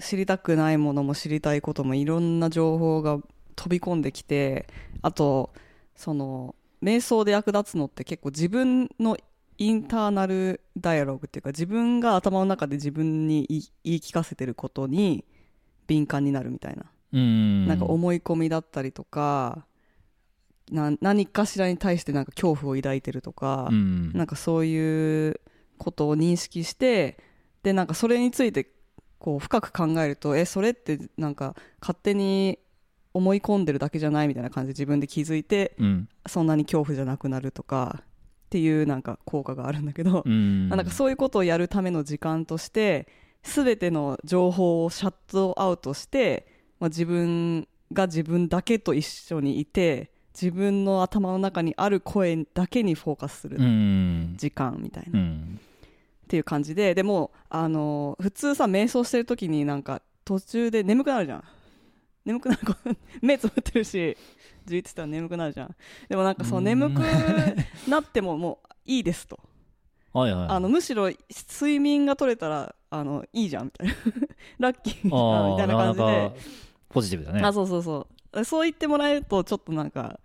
[0.00, 3.18] 知りたくないものも知りたいこともいろんな情報が
[3.54, 4.66] 飛び込んできて
[5.02, 5.52] あと
[5.94, 9.16] その瞑想で役立つのって結構自分の
[9.58, 15.24] インターナルダイアログっていうか自分が頭の中で自分に言い聞かせてることに
[15.86, 17.66] 敏感になるみたいな、うん。
[17.66, 19.66] なんか思い込みだったりとか
[20.70, 24.12] な何かしらに対してなんか恐怖を抱いてるとか、うん。
[24.12, 25.40] なんかそういう
[25.78, 27.18] ことを認識して
[27.62, 28.68] でなんかそれについて
[29.18, 32.58] こう深く考えるとえそれってなんか勝手に
[33.12, 36.08] 思い込んでるだけじゃないみたいな感じで自分で気づいてうん。
[36.26, 38.02] そんなに恐怖じゃなくなるとか
[38.54, 40.68] っていうなんか効果があるんだけど、うん。
[40.68, 43.08] なんかそういうことをやるための時間として
[43.42, 46.46] 全ての情報をシャットアウトして、
[46.78, 54.34] まあ、自分が自分だけと一緒にいて自分の頭の中にある声だけにフォーカスするうん。
[54.36, 55.60] 時間みたいな、っうん。
[56.28, 61.44] ていう感じででもあの普通さ瞑想してる時になんか途中で眠くなるじゃん
[62.24, 62.60] 眠くなる。
[63.22, 64.16] 目つぶってるし
[64.66, 65.76] じーってしたら眠くなるじゃん。
[66.08, 66.64] でもなんかそううん。
[66.64, 67.00] 眠く
[67.88, 69.38] なってももういいですと。
[70.12, 70.48] はいはい。
[70.48, 73.94] あのむしろ睡眠が取れたらあのいいじゃんみたいな。
[74.58, 75.52] ラッキー。
[75.52, 76.34] みたいな感じでかなか
[76.88, 77.40] ポジティブだね。
[77.42, 78.44] あそうそうそう。
[78.44, 80.18] そう言ってもらえるとちょっとなんか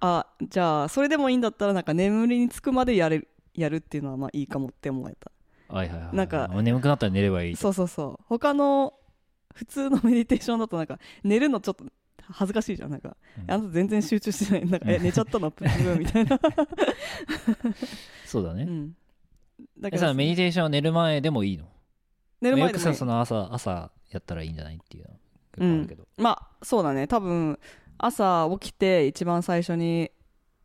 [0.00, 5.30] あじゃあそれでもいいんだったらなんか眠りにつくまでやれるやるっていうのはまあいいかもって思えた。
[5.68, 6.16] はいはいはい。
[6.16, 7.60] なんか眠くなったら寝ればいいと。
[7.60, 8.24] そうそうそう。
[8.28, 8.94] 他の
[9.54, 11.84] 普通のメディテーションだとなんか寝るのちょっと
[12.30, 12.90] 恥ずかしいじゃん。
[12.90, 13.50] なんか、うん。
[13.50, 14.70] あなた全然集中してない。
[14.70, 15.50] なんかえ寝ちゃったの？
[15.50, 16.40] プープーみたいな、
[18.26, 18.64] そうだね。
[18.64, 18.96] うん、
[19.78, 21.66] だえさメディテーションは寝る前でもいいの？
[22.40, 25.10] 寝る前でもいその朝朝やったらいいんじゃないっていうの
[25.52, 27.06] 結構あるけど、まあそうだね。
[27.06, 27.58] 多分
[27.98, 30.10] 朝起きて一番最初に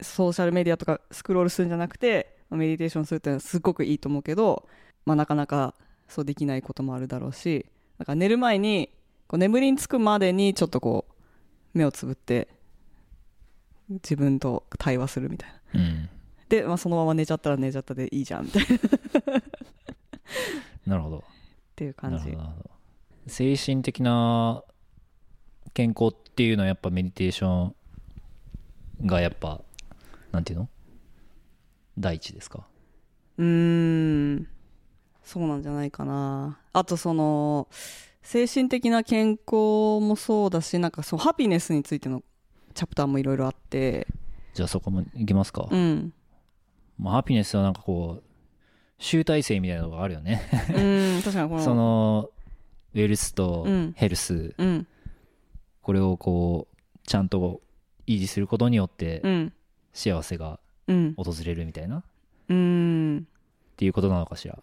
[0.02, 4.68] ソーシャルメディアとかスクロールするんじゃなくてまあメディテーションするっていうのはすごくいいと思うけど、
[5.06, 5.76] まあ、なかなか
[6.08, 7.66] そうできないこともあるだろうし
[8.00, 8.90] だから寝る前に
[9.28, 12.48] こう眠りにつくまでにちょっとこう目をつぶって
[13.90, 15.80] 自分と対話するみたいな。
[15.82, 16.10] うん。
[16.50, 18.80] で、まあ、そのまま寝ちゃったら寝ちゃったでいいじゃんみたいなっ
[20.88, 21.24] なるほど。
[21.76, 22.36] ていう感じ。
[23.28, 24.64] 精神的な
[25.74, 27.66] 健康っていうのはやっぱメディテーショ
[29.04, 29.62] ンがやっぱ
[30.32, 30.70] なんていうの？
[31.98, 32.66] 第一ですか？
[33.38, 33.46] うー
[34.36, 34.48] ん
[35.30, 36.58] そうなんじゃないかな。
[36.74, 37.68] あとその
[38.24, 42.24] 精神的な健康もそうだしなんかそのハピネスについての
[42.74, 44.08] チャプターもいろいろあって。
[44.56, 46.12] じゃあそこもいきますか、うん。
[46.98, 48.24] まあ、ハピネスはなんかこう
[48.98, 50.42] 集大成みたいなのがあるよね。
[50.76, 51.62] うん確かにこの。
[51.64, 52.30] その
[52.96, 53.94] ウェルスとうん。
[53.96, 54.88] ヘルス、うん。
[55.84, 57.62] これをこうちゃんと
[58.08, 59.54] 維持することによってうん。
[59.94, 61.14] 幸せがうん。
[61.16, 62.00] 訪れるみたいな。
[62.00, 62.04] っ
[62.50, 63.28] うん。
[63.78, 64.58] ていうことなのかしら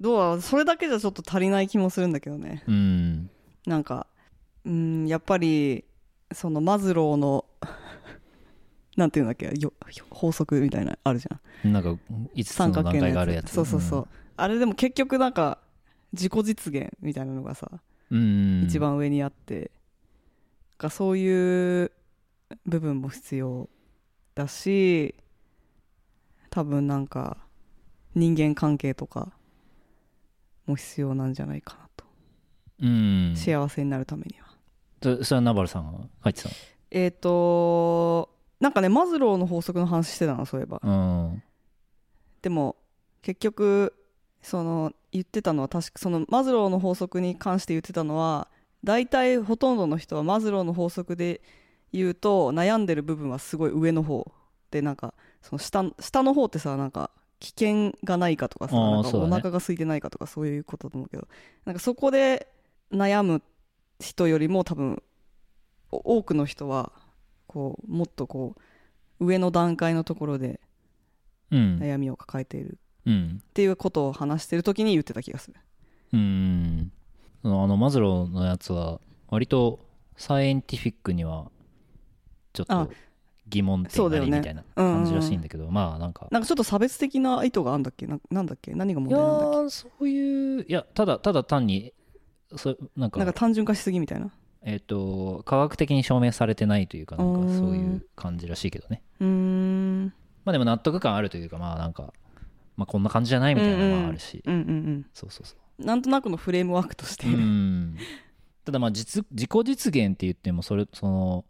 [0.00, 2.62] どうそれだけじゃちょっと足りない気もするんだけどね。
[2.66, 3.30] うん。
[3.66, 4.06] なんか
[4.64, 5.84] うんやっぱり
[6.32, 7.44] そのマズローの
[8.96, 9.72] なんていうんだっけよ
[10.10, 11.72] 法則みたいなのあるじゃん。
[11.72, 11.90] なんか
[12.34, 13.52] 5つの段三角形の階があるやつ。
[13.52, 15.58] そうそうそう、あれでも結局なんか
[16.12, 17.70] 自己実現みたいなのがさ、
[18.10, 18.64] うん、うん。
[18.64, 19.70] 一番上にあって。
[20.80, 21.92] がそういう
[22.64, 23.68] 部分も必要
[24.34, 25.14] だし
[26.48, 27.36] 多分なんか
[28.14, 29.30] 人間関係とか
[30.70, 32.04] も必要なんじゃないかなと、
[32.82, 33.34] うん。
[33.36, 34.50] 幸せになるためには。
[35.02, 36.50] そそれはナバルさんが書いてた
[36.90, 40.80] えっ、となんかねマズローの法則の話してたなそういえば。
[40.82, 41.38] の
[42.42, 42.76] でも
[43.22, 43.94] 結局
[44.42, 48.48] その言ってたのは確かそのマズローの法則に関して言ってたのは
[48.84, 51.42] 大体ほとんどの人はマズローの法則で
[51.92, 54.32] 言うと悩んでる部分はすごい上の方
[54.70, 61.26] でなんかその下下の方ってさなんか危険がないかとかさなんかお腹が空いてないかとかそういうことだと思うけど
[61.64, 62.48] なんかそこで
[62.92, 63.42] 悩む
[63.98, 65.02] 人よりも多分
[65.90, 66.92] お多くの人は
[67.46, 68.54] こうもっとこ
[69.20, 70.60] う上の段階のところで
[71.50, 71.78] うん。
[71.80, 72.78] 悩みを抱えている。
[73.06, 73.40] うん。
[73.42, 75.56] っていうことを話してる時に言ってた気がする。
[76.12, 76.92] うん。
[77.42, 79.80] そのあのマズローのやつは割と
[80.16, 81.50] サイエンティフィックには
[82.52, 82.92] ちょっあと
[83.50, 84.28] 疑問点そうだよね。
[84.28, 88.06] ありみたいな感じらしいんだけど、まあなんかなんかちょっと差別的な意図があるんだっけ？
[88.06, 91.92] ななんだっけ何が問題なんだっーそういういやただただ単に
[92.56, 94.30] そなんかけなんか単純化しすぎみたいな？
[94.62, 97.48] えっ、と科学的に証明されてないというかなんうーん。
[97.48, 99.02] かそういう感じらしいけどね。
[99.20, 100.04] うーん。
[100.44, 102.12] まあでも納得感あるというかまあなんか
[102.76, 105.56] まあこんな感じじゃないみたいなのはあるし、うんうんそうそうそう。
[105.56, 107.96] うんなんとなくのフレームワークとして、うん。
[108.66, 111.44] ただまあ実自己実現って言ってもそれその、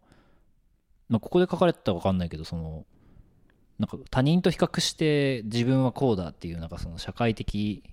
[1.19, 2.85] ここで書かれてたか分かんないけどその
[3.79, 7.83] なんか他人と比較して自分はこうだっていうなんかその社会的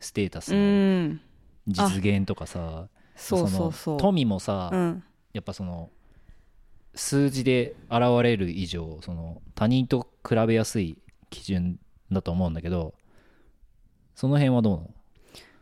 [0.00, 1.20] ステータスうのん。
[1.68, 5.02] 実現とかさその富もさ、うん。
[5.32, 5.90] やっぱその
[6.94, 11.78] 数字で現れる以上その他人と比べやすい基準
[12.10, 12.94] だと思うんだけど
[14.14, 14.88] その辺はどうなの？
[14.88, 14.92] い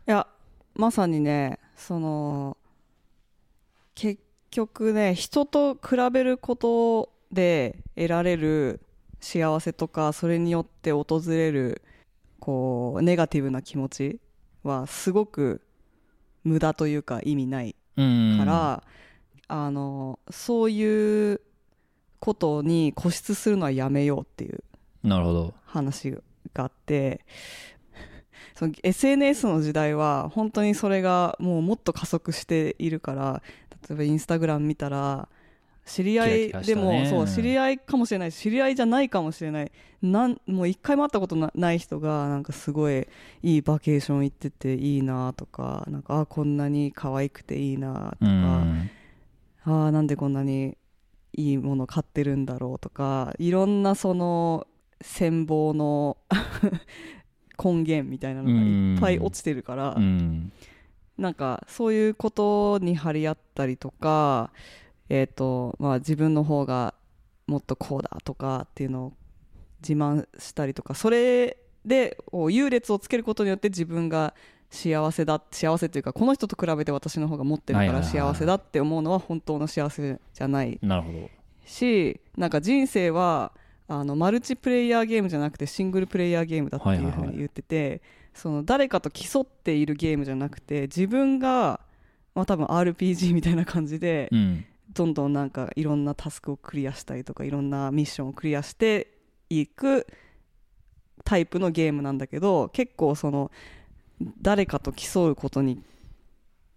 [0.05, 0.27] や
[0.75, 2.55] まさにねその
[3.95, 4.21] 結
[4.51, 8.81] 局ね人と比べることで得られる
[9.19, 11.81] 幸せとかそれによって訪れる
[12.39, 14.19] こうネガティブな気持ち
[14.63, 15.61] はすごく
[16.43, 18.37] 無駄というか意味ないうん。
[18.37, 18.83] から、
[19.47, 21.41] あのそういう
[22.19, 24.63] ことに固執するのはやめようっていう
[25.65, 26.19] 話が
[26.55, 27.21] あって
[28.55, 33.43] その SNS の時代は本当にそれがもうもっと加速しているから
[33.89, 35.27] 例えばインスタグラム見たら
[35.85, 37.07] 知り合いでも、たね。
[37.09, 39.71] そう知り合いかもしれないし知り合いじゃないかもしれない。
[40.01, 43.07] なんもう一回も会ったことなない人がなんかすごい
[43.43, 48.89] いいバケーション行ってていいなとかなんかあこんなに可愛くていいなとうか、ん。
[49.63, 50.75] あーなんでこんなに
[51.33, 54.67] いいもの買ってるんだろうとかいろんなその
[55.03, 56.17] 羨望の
[57.63, 60.51] 根源みたいなのがいっぱい落ちてるから、うん
[61.17, 64.51] なんかそういうことに張り合ったりとか、
[65.09, 66.93] えーとまあ、自分の方が
[67.47, 69.13] もっとこうだとかっていうのを
[69.81, 72.17] 自慢したりとかそれで
[72.49, 74.33] 優劣をつけることによって自分が
[74.71, 80.79] 幸せだ幸せというかこの人と比べて私の方が持ってるからはいはいはい幸せだって思うのは本当の幸せじゃない。
[80.81, 81.29] なるほど。
[81.65, 83.51] しなんか人生は
[83.87, 88.01] あのマルチプレイヤーゲームじゃなくてシングルプレイヤーゲームだっていうふうに言ってて、
[88.35, 91.79] その誰かと競っているゲームじゃなくて自分が、
[92.35, 94.65] まあ、多分 RPG みたいな感じでうん。
[94.93, 99.07] どんどんなんかいろんなタスクをクリアしたりとかいろんなミッションをクリアして
[99.49, 100.07] いく
[101.23, 103.51] タイプのゲームなんだけど結構その
[104.41, 105.81] 誰かと競うことに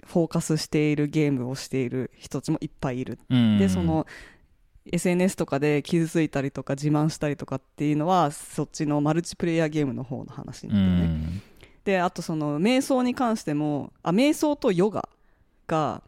[0.05, 3.19] フォーカスしているゲームをしている人たちもいっぱいいる。
[3.29, 3.59] うん。
[3.59, 4.07] でその
[4.91, 11.43] SNS とかで傷ついたりとか自慢したりとかっていうのはそっちのマルチプレイヤーゲームの方の話うなんだよね、ん
[11.89, 15.09] であとその瞑想に関してもあ瞑想とヨガ
[15.67, 16.03] が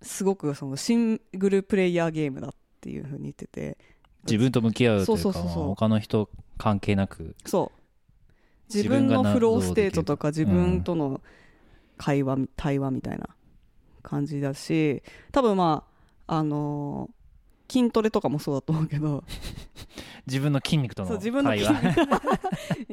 [0.00, 2.50] すごくそのシングルプレイヤーゲームだっ
[2.80, 3.76] ていうふうに言ってて。
[4.24, 5.64] 自分と向き合うというかそうそうそうそう。
[5.64, 7.36] まあ他の人関係なく。
[7.44, 7.70] そ
[8.70, 8.74] う。
[8.74, 11.20] 自分のフローステートとか自分との
[11.98, 13.28] 会話、対話みたいな
[14.02, 15.02] 感じだし
[15.32, 15.84] 多分ま
[16.26, 17.21] ああのー
[17.72, 19.24] 筋トレとかもそうだと思うけど。
[20.26, 21.60] 自分の筋肉との自分の い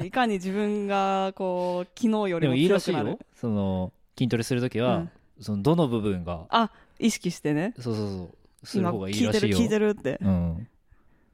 [0.09, 3.09] かに自分がこう昨日よりもでもいいらしい強くなる。
[3.11, 5.09] よその筋トレするときは、うん。
[5.39, 7.73] そのどの部分があ意識してね。
[7.79, 8.65] そうそうそう。
[8.65, 10.67] する今方がいい聞いてるらしいよ聞いてるって、うん。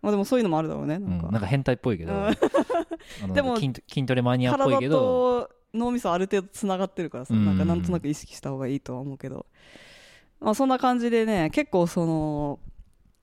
[0.01, 1.17] まあ、でもそういうのもあるだろうねなうん。
[1.17, 2.13] んか,、なんか変態っぽいけど、
[3.33, 3.71] でも筋
[4.05, 5.47] トレマニアっぽい体けど。
[5.47, 7.45] と脳みそある程度つながってるからさ、うん。
[7.45, 9.45] なんかなんとなく意識した方がいいとは思うけど、
[10.39, 12.59] まあ、そんな感じでね結構その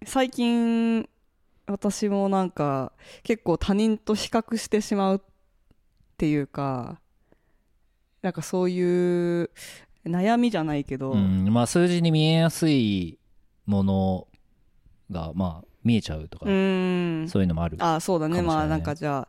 [0.06, 1.08] 最近
[1.66, 2.92] 私もなんか
[3.22, 5.20] 結構他人と比較してしまうっ
[6.16, 7.00] ていうか
[8.22, 9.50] なんかそういう
[10.06, 13.18] 悩みじゃないけど、うんまあ、数字に見えやすい
[13.66, 14.28] もの
[15.10, 17.26] が、まあ、見えちゃうとか、うん。
[17.28, 17.76] そういうのもある。
[17.80, 18.42] あそうだね。
[18.42, 19.28] まあなんかじゃ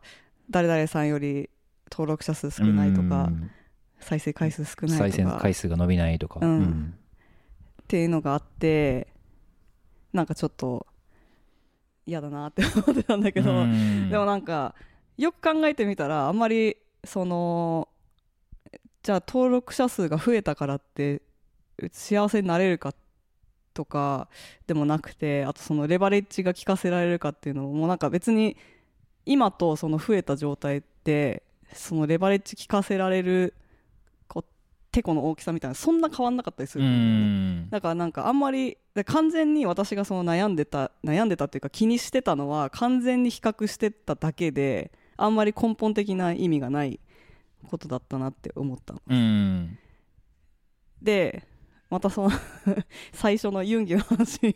[0.50, 1.50] 誰々さんより
[1.90, 3.50] 登録者数少ないとかうん。
[4.00, 6.94] 再生回数少ない再生とか回数が伸びないとか、うん。
[7.82, 9.08] っていうのがあって
[10.14, 10.86] なんかちょっと
[12.06, 14.08] 嫌だなって思ってたんだけど、うん。
[14.08, 14.74] でもなんか
[15.18, 17.88] よく考えてみたらあんまりその
[19.02, 21.20] じゃあ登録者数が増えたからって
[21.92, 22.94] 幸せになれるか
[23.74, 24.28] とか
[24.66, 28.56] でもなくてあとそのレバレッジが効かせられるかっていうのももうなんか別に
[29.26, 31.42] 今とその増えた状態って
[31.72, 33.54] そのレバレッジ効かせられる
[34.94, 36.94] てこの大きさみたいなそんな変わんなかったりすうるね。
[37.64, 37.70] ん。
[37.70, 47.00] だからなんかあんまりで完全に私がその悩んでた悩んでたっていうか気にしてたのは完全に比較してただけであんまり根本的な意味がない
[47.68, 48.94] ことだったなって思った
[51.02, 51.46] で
[51.90, 52.30] またその
[53.12, 54.54] 最初のユンギの話に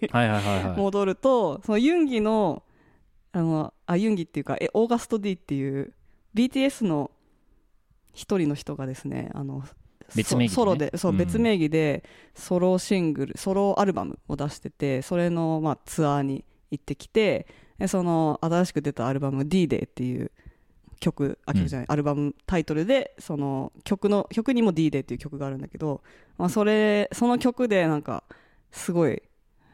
[0.76, 2.62] 戻るとそのユンギの
[3.32, 5.92] あのあユンギっていうかえオーガスト D っていう
[6.34, 7.10] BTS の
[8.14, 9.62] 一人の人がですねあの
[10.14, 10.54] 別名義でね。
[10.54, 11.18] ソソロでそう、うん。
[11.18, 12.04] 別名義で
[12.34, 17.46] ソロシングルソロアルバムを出しててそれの、まあ、ツアーに行ってきて
[17.78, 20.30] でその新しく出たアルバム「D-Day」っていう
[21.00, 26.02] 曲あ曲じゃない、アルバムタイトルでその曲の曲にも「D-Day」っていう曲があるんだけど、
[26.36, 28.24] まあ、それその曲でなんか
[28.72, 29.22] すごい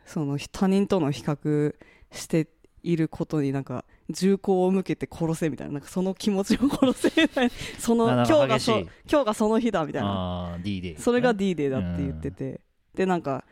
[0.05, 1.74] その他人との比較
[2.12, 2.49] して
[2.82, 7.53] いることになんか銃口を向けて殺せみたいななんかその気持ちを殺せみたいな。
[7.79, 8.89] その今日がそ今
[9.21, 10.59] 日がその日だみたいな。
[10.99, 12.61] それが D デーだって言ってて、
[12.95, 13.45] でなんか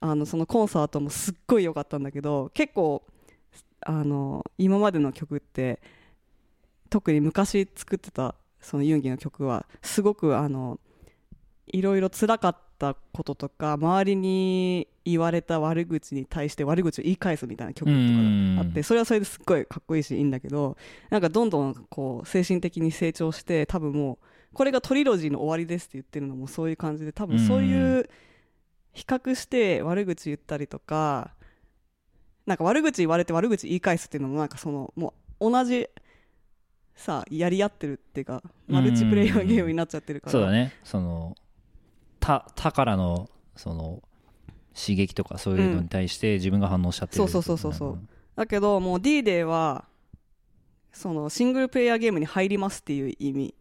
[0.00, 3.02] あのそのコンサートもすっごい良かったんだけど結構
[3.80, 5.80] あの今までの曲って
[6.90, 10.80] 特に昔作ってたそのユンギの曲はすごくあの
[11.66, 12.65] いろいろ辛かった
[13.12, 17.98] こととか周りに言われた悪口に対して悪口を言い返すみたいな曲とか
[18.56, 20.76] があってそれはそれですっごいかっこいいしいいんだけど
[21.10, 28.08] なんかどんどんこう精神的に成長して多分もうこれがトリロジーの終わりですって言ってるのもそういう感じで多分そういう
[28.92, 31.30] 比較して悪口言ったりとか
[32.46, 35.88] なんか悪口言われて悪口言い返すっていうのもなんかそのもう同じ
[36.94, 40.32] さやり合ってるっていうかマルチプレイヤーゲームになっちゃってるから。
[40.32, 40.72] そうだね。
[40.82, 41.36] その
[42.26, 44.02] 他他からのその
[44.74, 47.98] 刺激とかそういうのに対して自分が反応しちゃってる、そうそうそうそうそう。
[48.34, 49.84] だけどもう D デーは
[50.92, 53.54] そのシングルプレイヤーゲームに入りますっていう意味。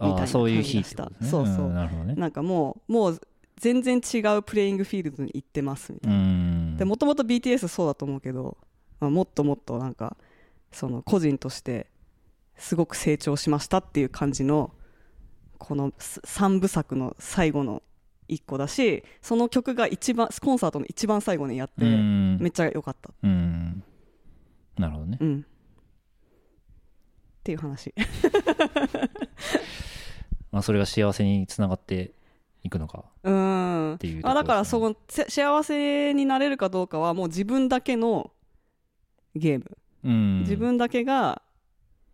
[0.00, 0.84] みたいなそういう日ね。
[0.84, 1.68] そうそう。
[1.68, 2.14] んなるほどね。
[2.14, 3.20] なんかもうもう
[3.56, 6.76] 全然違うプレイングフィールドに行ってますみたういな、ん。
[6.76, 8.56] でもともと BTS そうだと思うけど、
[9.00, 10.16] まあ、もっともっとなんか
[10.72, 11.86] その個人として
[12.56, 14.72] すごく成長しましたっていう感じの
[15.58, 17.82] この3部作の最後の
[18.28, 22.38] 1個だしその曲が一番コンサートの一番最後にやってうん。
[22.40, 23.10] めっちゃ良かった。
[23.22, 23.82] うん。
[24.78, 25.18] なるほどね。
[25.20, 25.40] うん。
[25.40, 25.42] っ
[27.42, 27.94] ていう話。
[30.50, 32.12] まあそれが幸せにつながって
[32.62, 33.04] いくのか。
[33.22, 33.94] うん。
[33.94, 38.32] っていうところあだからそのせ幸せになれるかどうかはもう自分だけの
[39.34, 39.78] ゲーム。
[40.04, 40.40] うん。
[40.40, 41.42] 自分だけが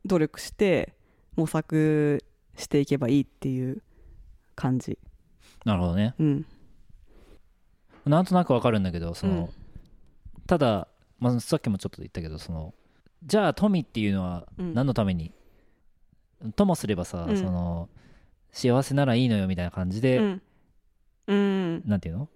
[0.04, 0.94] 努力して
[1.36, 2.24] 模索
[2.56, 3.82] していけばいいっていう
[4.54, 4.98] 感じ。
[5.64, 6.14] なるほどね。
[6.18, 6.46] うん。
[8.04, 9.48] なんとなくわかるんだけどその、うん。
[10.46, 10.88] ただ、
[11.18, 12.74] まあ、さっきもちょっと言ったけどその
[13.24, 14.74] じゃあ富っていうのはうん。
[14.74, 15.32] 何のために、
[16.56, 17.36] ともすればさ、うん。
[17.36, 17.88] その
[18.50, 20.42] 幸せならいいのよみたいな感じで、うん。
[21.28, 21.82] うん。
[21.86, 22.28] なんていうの？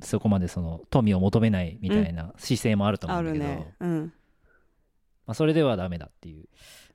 [0.00, 3.74] そこまでその富を求めないみたいな姿勢もあると思あうんだけど、るね。
[3.80, 4.12] うん。
[5.26, 6.44] まあ、それではダメだっていう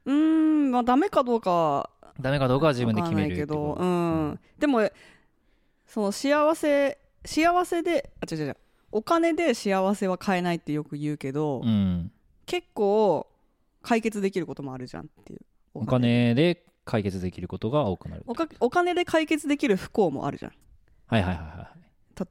[0.05, 1.51] うーんまあダメかどうか。
[1.51, 1.89] は
[2.19, 3.83] ダメかどうかは自分で決めるけどってこと。
[3.83, 4.39] うん。
[4.59, 4.89] でも
[5.87, 8.57] その幸せ幸せであ違う違う違う。
[8.91, 12.11] お金で幸せは買えないってよく言うけど、うん。
[12.45, 13.27] 結構
[13.81, 15.39] 解決できることもあるじゃんっていう。
[15.73, 20.51] お金で解決できることが多くなるおかお金で解決できる不幸もあるじゃん。
[21.07, 21.69] はいはいはいは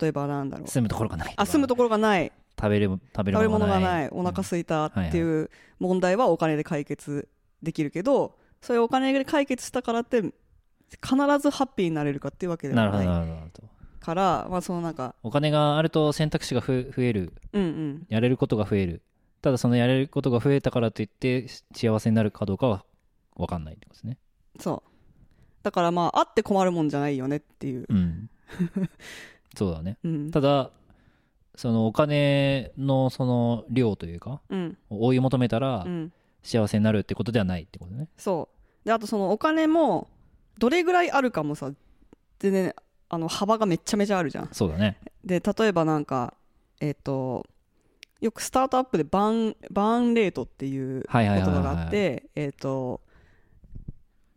[0.00, 0.68] 例えばなんだろいう。
[0.68, 2.30] 住むところがないあ住むところがない。
[2.60, 4.08] 食べる食べる食べものがない。
[4.10, 5.50] お腹空いたってはいいう
[5.80, 7.28] 問題はお金で解決
[7.62, 13.62] できるけどそれお金で解決したからって必ずハッピーになれるかっていうわけではない。
[14.00, 17.32] からまあそのなんかお金があると選択肢がふ増える。
[17.52, 18.06] うんうん。
[18.08, 19.02] やれることが増える。
[19.40, 22.84] ただそのやれることが増えたからといって幸せになるかどうかは
[23.36, 24.18] 分かんないってことですね。
[24.60, 24.90] そう。
[25.62, 27.86] だからまああって困るもんじゃないよねっていう。
[27.88, 28.30] うん。
[29.56, 29.98] そうだね。
[30.04, 30.30] うん。
[30.30, 30.70] ただ
[31.54, 34.78] そのお金のその量というかうん。
[34.90, 36.12] 追い求めたらうん
[36.42, 38.08] 幸せになるってことではないってことね。
[38.16, 38.48] そ
[38.84, 38.86] う。
[38.86, 40.08] であとそのお金も
[40.58, 41.70] どれぐらいあるかもさ
[42.38, 42.74] 全然
[43.08, 44.48] あの幅がめっちゃめちゃあるじゃん。
[44.52, 44.98] そうだね。
[45.24, 46.34] で例えばなんか
[46.80, 47.46] えっ、と
[48.20, 53.00] よくスタートアップでバーンバーンレートっていう言葉があってえっと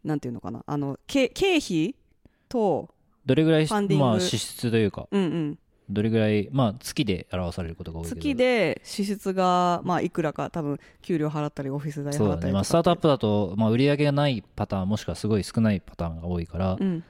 [0.04, 0.64] なんていうのかな。
[0.66, 1.96] あの経経費
[2.48, 2.90] と
[3.26, 5.08] どれぐらいまあ支出というか。
[5.12, 17.04] うんうんどれぐらいまあ月で表されることが多い月で支出がまあいくらか多分給料払ったりオフィス代払ったりスタートアップだと、まあ、売り上げがないパターンもしくはすごい少ないパターンが多いから、うん。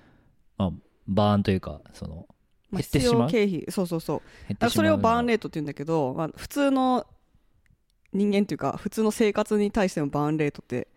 [0.58, 0.72] まあ、
[1.08, 2.26] バーンというかその
[2.72, 3.30] まあ、減ってしまう？
[3.30, 3.72] 必要経費。
[3.72, 4.22] そうそうそ
[4.62, 4.70] う。
[4.70, 7.06] それをバーンレーートって言うんだけど、まあ、普通の
[8.12, 10.88] 人間っていうか普通の生活に対してのバーンレートって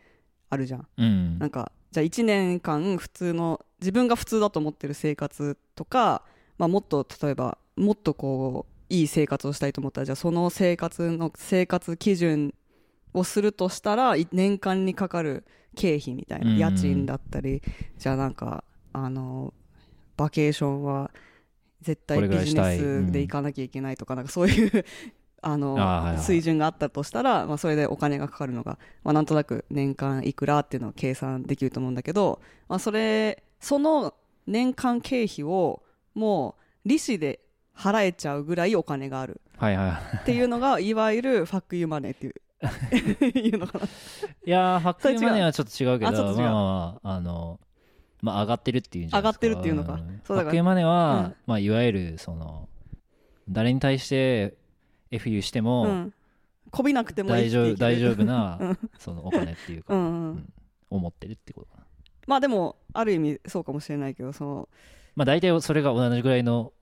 [0.51, 0.89] あるじゃん。
[0.97, 1.39] うん。
[1.39, 6.23] なんかじゃあ1年間普通の自分が普通だと思ってる生活とか、
[6.59, 12.55] まあ、もっと例えばもっとこういい生活をしたいと思ったらじゃあその生活の生活基準
[13.15, 15.45] をするとしたらい年間にかかる
[15.77, 16.59] 経費みたいな、うん。
[16.59, 17.63] 家賃だったり
[17.97, 19.53] じゃあなんかあの
[20.17, 21.11] バケーションは
[21.81, 24.85] 絶対ビジネスで行かなきゃいけないとか,、なんかそういう
[25.41, 34.15] あの水準があったとしたら、まあ、それでお金がかかるのが、まあ、なんとなく年間いくらっていうのを計算できると思うんだけど、まあ、それその
[34.47, 35.83] 年間経費を
[36.15, 37.41] もう利子で
[37.79, 39.41] 払えちゃうぐらいお金がある。
[39.57, 40.17] はいはい。
[40.17, 42.35] っていうのがいわゆるファックユーマネーっていう。
[43.39, 43.85] いうのかな。
[43.85, 43.89] い
[44.51, 46.49] やーファックユーマネーはちょっと違うけどあちょっと違う。
[46.49, 47.61] まあまああの
[48.21, 49.47] まあ上がってるっていうんじゃないですか。
[49.47, 49.93] 上がってるっていうのか。
[49.95, 50.21] ん。
[50.25, 50.45] そうだから。
[50.45, 51.35] ファックユーマネーは、うん。
[51.47, 52.69] まあ、いわゆるその
[53.49, 54.57] 誰に対して
[55.13, 56.15] FU しても、うん。
[56.71, 60.09] こびなくてもいい大丈夫 大丈夫うなそのお金っていうか、うんうん。
[60.09, 60.53] うん。
[60.91, 61.87] 思ってるってことかな。
[62.27, 64.69] まあでもある意味そうかもしれないけどその
[65.17, 66.73] まあ大体それが同じぐらいの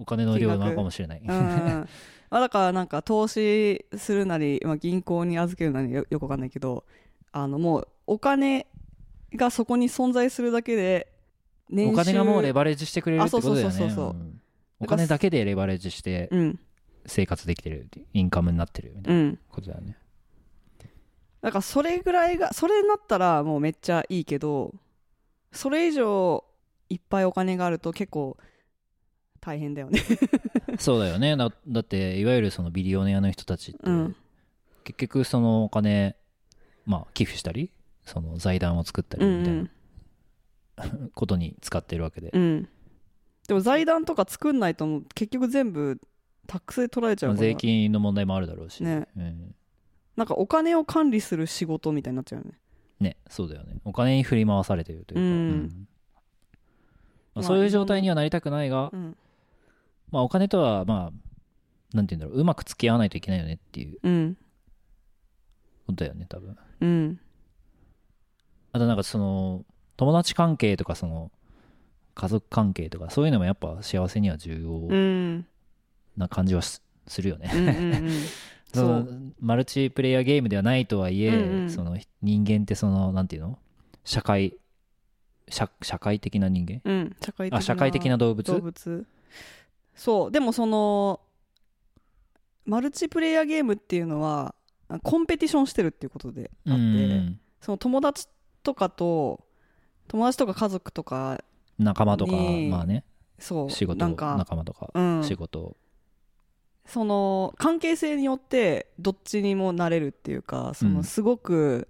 [0.00, 1.88] お金の量なのかもしれない、うんうん。
[2.30, 6.84] まあだからなんか投資するなり、まあ、銀行に預けるなりよよくわかんないけど
[7.32, 8.66] あのもうお金
[9.34, 11.12] がそこに存在するだけで
[11.70, 14.14] お金がもうレバレッジしてくれるってことだよね。
[14.80, 16.58] お金だけでレバレッジしてうん。
[17.06, 19.38] 生活できてるインカムになってるみたいなうん。
[19.48, 19.96] ことだよね。
[21.40, 24.74] だからそれぐらいがそれになったらもうめっちゃいいけど
[25.52, 26.44] それ以上
[26.88, 28.36] いっぱいお金があると結構
[29.40, 30.00] 大変だよね。
[30.78, 31.36] そうだよね。
[31.36, 34.16] だだっていわゆるそのビリオネアの人たちって、うん。
[34.84, 36.16] 結局そのお金
[36.86, 37.70] まあ寄付したり
[38.04, 42.68] その財団を作ったりみたいなんことに使ってるわけで、うん。
[43.46, 46.00] でも財団とか作んないともう結局全部
[46.46, 47.40] タックスで取られちゃうから。
[47.40, 48.82] 税金の問題もあるだろうし。
[48.82, 49.06] ね。
[49.16, 49.54] うん。
[50.16, 52.58] なんかお金を管理する仕事みたいになっちゃうよね。
[53.00, 53.76] ねそうだよね。
[53.84, 55.60] お金に振り回されてるというか、うん。
[55.60, 59.16] まあまあ、そういう状態にはなりたくないが、うん
[60.10, 62.42] まあ、お金とはまあなんて言うんだろう。
[62.42, 63.98] うまく付き合わないといけないよねっていう。
[64.02, 64.36] うん。
[65.86, 66.56] ことだよね多分。
[66.80, 67.20] うん。
[68.72, 69.64] あとなんかその
[69.96, 71.30] 友達関係とかその
[72.14, 75.46] 家族関係とかそういうのもやっぱ幸せには重要うん。
[76.16, 78.10] な感じはすするよね、うんうんうん。
[78.74, 79.06] その
[79.40, 81.70] マルチプレイヤーゲームではないとはいえ、うんうん。
[81.70, 83.58] その人間ってそのなんていうの？
[84.04, 84.56] 社会
[85.48, 86.82] 社社会的な人間？
[86.84, 87.16] うん。
[87.22, 88.42] 社会的なあ社会的な動物？
[88.52, 89.06] 動物
[89.98, 90.32] そう。
[90.32, 91.20] でもその
[92.64, 94.54] マルチプレイヤーゲームっていうのは
[94.88, 97.40] あコンペティションしてるっていうことであって、うん。
[97.60, 98.28] その友達
[98.62, 99.44] とかと
[100.06, 101.42] 友達とか家族とか
[101.78, 103.04] 仲間とかにまあね。
[103.38, 105.76] そう仕事なんか、仲間とか、うん、仕事。
[106.86, 111.04] その関係性によってどっちにもなれるっていうかそうのん。
[111.04, 111.88] すごく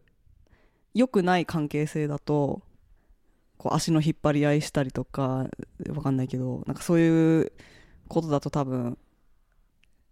[0.92, 2.62] 良くない関係性だと
[3.56, 5.46] こう足の引っ張り合いしたりとか
[5.90, 7.52] わかんないけどなんかそういう
[8.08, 8.98] ことだと多分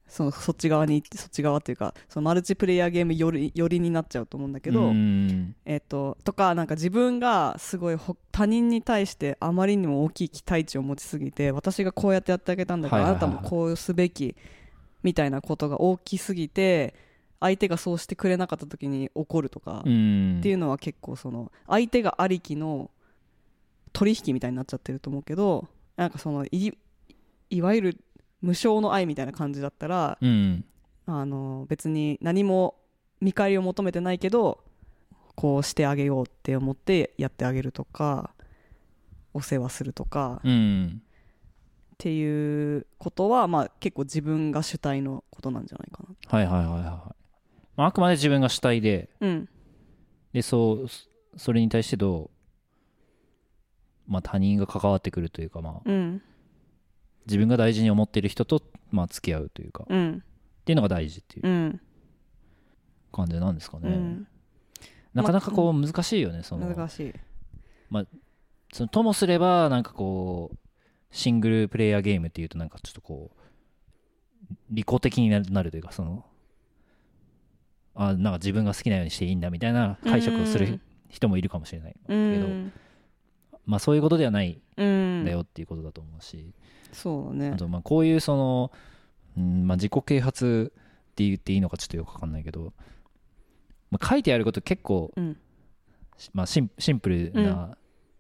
[0.08, 5.56] そのそっち側にそっち側っていうかそのマルチプレイヤーゲームよりよりになっちゃうと思うんだけど、うん。
[5.64, 14.36] えっととかなんか自分がすごいほ他人に対してあまりにも大きい期待値を持ちすぎて私がこうやってやってあげたんだから、あなたもこうすべき
[15.02, 16.94] みたいなことが大きすぎて
[17.40, 22.90] 相手がそうしてくれなかった時に怒るとか、うっんていうのは結構その相手がありきの
[23.92, 25.66] 取引みたいになっちゃってると思うけど
[25.96, 26.72] なんかそのい
[27.50, 28.00] いわゆる
[28.40, 30.64] 無償の愛みたいな感じだったらうん
[31.06, 32.74] あの別に何も
[33.20, 34.64] 見返りを求めてないけど
[35.34, 38.30] こうしてあげようって思ってやってあげるとか
[39.32, 41.02] お世話するとかっうん
[41.98, 46.38] ていうことは、まあ、結構自分が主体のことなんじゃないかな。
[46.38, 47.14] はいはいはいはい
[47.76, 49.48] まああくまで自分が主体でうん。
[50.32, 52.30] でそうそそれに対してど
[54.08, 56.22] う、まあ、他人が関わってくるというか、まあ、うん
[57.26, 60.22] 自分が大事に思っている人と、まあ、付き合うというか、っうん。
[60.64, 61.80] ていうのが大事っていううん。
[63.12, 64.28] 感じなんですかね、うん。
[65.14, 66.66] なかなかこう難しいよねその。
[66.66, 67.14] 難しい。
[68.72, 70.56] そのともすればなんかこう
[71.10, 73.40] シングルプレイヤーゲームっていうとなんかちょっとこう
[74.70, 76.26] 利己的になるなるというかその
[77.94, 82.72] あなんか自分が好きなようにしていいんだみたいな解釈をする人もいるかもしれないけど、うん
[83.66, 85.22] まあそういうことではないうん。
[85.22, 86.54] んだよっていうことだと思うし、
[86.92, 87.50] そうだね。
[87.54, 88.72] あとまあこういうその、
[89.36, 92.72] うんまあ、自己啓発って言っていいのかちょっとよくわかんないけど、
[93.90, 95.36] まあ、書いてあること結構、うん。
[96.16, 97.76] しまあ、シンシンプルな、うん。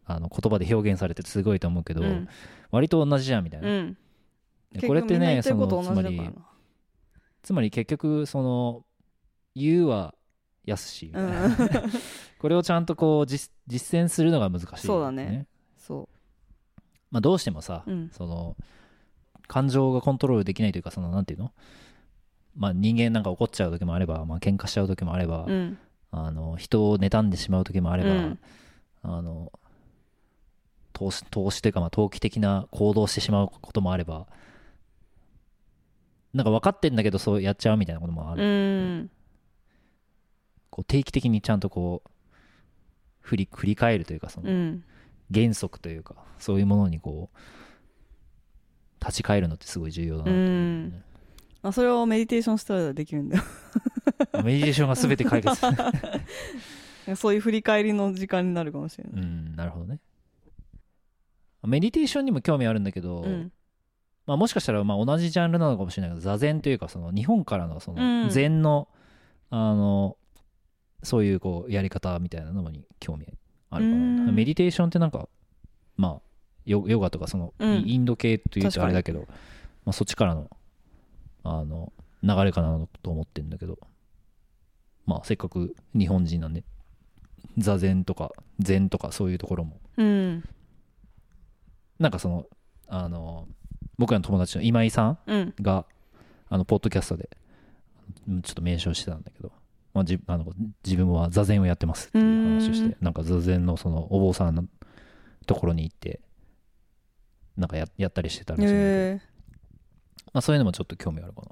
[0.08, 2.28] あの言葉で表現されててすごいと思うけど、うん。
[2.70, 3.94] 割と同じじゃんみたいな、
[4.86, 6.30] これってねそのつまり
[7.42, 8.84] つまり結局その
[9.54, 10.14] 言うは
[10.64, 11.56] やすしみたいな、うん
[12.38, 15.46] これをちゃんとこう実実践するのが難しい、そうだね。
[15.78, 16.08] そ
[17.10, 18.10] まあ、どうしてもさ、ううん。
[18.10, 18.56] その
[19.46, 21.52] 感情がコントロールできないというかそのなんていうの？
[22.56, 25.78] まあ人間なんか怒っちゃう時もあれば、まあ喧嘩しちゃう時もあれば、うん。
[26.10, 28.38] あの人を妬んでしまう時もあれば、うん。
[29.02, 29.52] あの
[30.92, 34.26] 投資投資というかまあ投機的な行動をしてしまうこともあれば
[36.32, 39.10] なんか分かってんだけどそうやっちゃうみたいなこともある、うん。
[40.70, 42.10] こう定期的にちゃんとこう
[43.26, 44.84] 振り振り返るというかそのうん。
[45.34, 50.44] 原則というかそういうものにこう立ち返るのってすごい重要だなと思う。
[50.44, 50.48] よ
[50.90, 51.02] ね、
[51.62, 53.38] あそれをメディテーションしたらできるんだ。
[53.38, 53.42] よ
[54.44, 55.60] メディテーションが全て解決。
[57.16, 59.22] そういう振り返りの時間になるかもしれない。
[59.22, 60.00] うんなるほどね。
[61.64, 63.52] メディテーションにも興味あるんだけど、うん。
[64.26, 68.24] まあ、もしかしたらまあ同じジャンルなのかもしれないけど座禅というかその日本からのそうん。
[68.24, 68.88] の禅の,、
[69.50, 70.16] あの
[71.06, 73.26] そういうこうやり方みたいなのに興味
[73.70, 74.34] あるかな、うん。
[74.34, 75.28] メディテーションってなんか
[75.96, 76.20] まあ
[76.64, 77.84] ヨヨガとかその、うん。
[77.86, 79.20] インド系というとあれだけど、
[79.84, 80.50] まあ、そっちからの
[81.44, 81.92] あの
[82.24, 83.78] 流れかなと思ってるんだけど
[85.04, 86.64] まあせっかく日本人なんで
[87.56, 89.78] 座禅とか禅とかそういうところも。
[89.96, 90.44] うん。
[92.00, 92.46] なんかその
[92.88, 93.46] あの
[93.96, 95.54] 僕らの友達の今井さんうん。
[95.60, 95.86] が
[96.48, 97.30] あのポッドキャストで
[98.28, 99.52] うんちょっと名称してたんだけど、
[99.96, 100.44] まあ、じあの
[100.84, 102.24] 自分は座禅をやってますっていう
[102.60, 102.90] 話をしうん。
[102.90, 104.66] てなんか座禅のそのお坊さんの
[105.46, 106.20] ところに行って
[107.56, 109.20] なんかややったりしてたらしいんだけど、へ
[110.34, 111.48] まあ、そういうのもちょっと興味あるかな。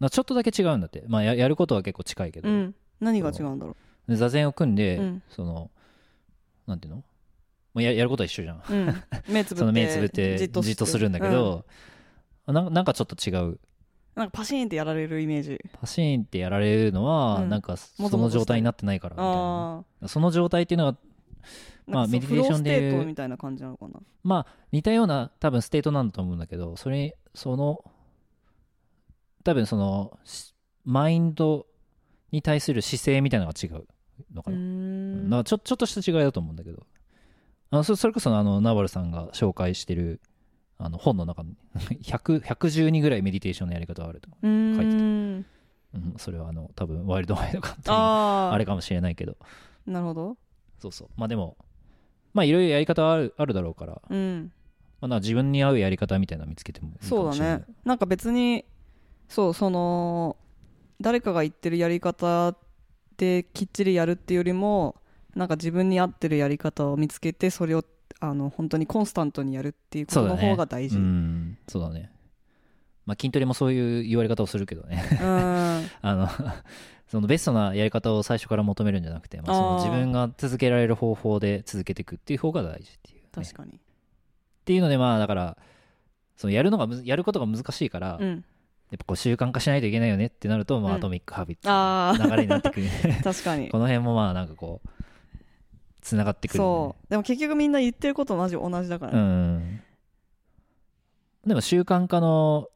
[0.00, 2.74] なちょっとだけ違うんだって、まあ、ややることは結構近いけど、えうん。
[3.00, 3.74] 何が違うんだろ
[4.06, 5.22] で座禅を組んで、うん。
[5.30, 5.70] その
[6.66, 7.04] なんていうの？
[7.74, 8.62] うややることは一緒じゃん。
[8.68, 11.64] うん、目つぶってその目つぶってじっとするんだけ、ど、
[12.46, 13.58] なんなんかちょっと違ううん
[14.16, 15.60] なんかパシーンってやられるイメージ。
[15.78, 17.48] パシーンってやられるのは、うん。
[17.50, 20.96] なんかもその状態になってないからみたいあなその状態っていうのはあ
[21.86, 24.00] まあ meditation で flow state みたいな感じなのかな。
[24.24, 27.84] まあ似たような多分 state なんだと思うんだけどそれその
[29.44, 30.54] 多分そのし
[30.84, 31.66] マインド
[32.32, 33.86] に対する姿勢みたいなのが違う
[34.34, 35.30] のかうーな,、ん。
[35.30, 36.86] なんかちょちょっとした違いだと思うんだけど。
[37.70, 40.20] あのそそれこそあのナバルさんが紹介してる
[40.78, 41.56] あの本の中に
[42.02, 45.46] 100 112ぐらいメディテーションのやり方があると、書いて
[45.94, 49.36] うん、それはあの多分ワイルドワイドかっていうああれかもしれないけど。
[49.40, 50.36] あなるほど。
[50.78, 51.08] そうそう。
[51.16, 51.56] まあでも
[52.34, 54.52] まあいろいろやり方はあるあるだろうから、まうん。
[55.00, 57.64] あ、な自分に合うやり方みたいなの見つけてもそうだね。
[57.84, 58.64] なんか別に
[59.28, 60.36] そうその
[61.00, 62.54] 誰かが言ってるやり方
[63.16, 64.96] できっちりやるっていうよりも
[65.34, 67.84] なんか自分に合ってるやり方を見つけてそれを
[68.20, 70.96] あの本当にコンスタントにやるっていうことの方が大事。
[70.96, 71.06] ううん。
[71.52, 72.10] んそうだね。
[73.04, 75.02] まあ筋トレもそういう言われ方をするけどね。
[75.20, 76.28] あの
[77.08, 83.72] そのベストなやり方を最初から求めるんじゃなくて、まあ、その自分が続けられる方法で続けていくっていう方が大事っていう、ね、確かに。
[83.74, 83.78] っ
[84.64, 85.56] ていうのでまあだから
[86.36, 88.44] そのやるのがやることが難しいから、やっうん
[88.98, 90.96] ぱこう習慣化しないといけないよねってなると、まあ、うん。
[90.98, 92.86] アトミック・ハビッツあの流れになってくる
[93.20, 93.68] あ 確かに。
[93.68, 94.88] この辺もまあなんかこう
[96.06, 97.10] つながってくる、ね、そう。
[97.10, 99.20] でも結局みんな言ってることマジ同じだからうね、
[99.56, 99.82] ん。
[101.46, 102.68] でも習慣化の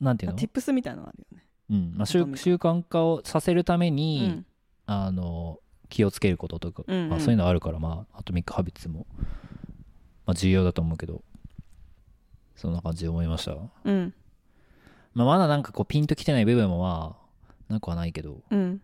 [0.00, 1.46] なんていうの、tips みたいなのあるよね。
[1.70, 1.94] うん。
[1.96, 4.46] まあ、習慣化をさせるためうに、ん。
[4.86, 7.08] あの気をつけることとか、うんうん。
[7.10, 9.06] まあ、そういうのあるからまあアトミック・ハビッツも、
[10.26, 11.22] まあ、重要だと思うけど
[12.56, 14.12] そんな感じで思いました、うん。
[15.14, 17.16] まあ、まだなんかこうピンときてない部分もま
[17.70, 18.42] あなくはないけど。
[18.50, 18.82] うん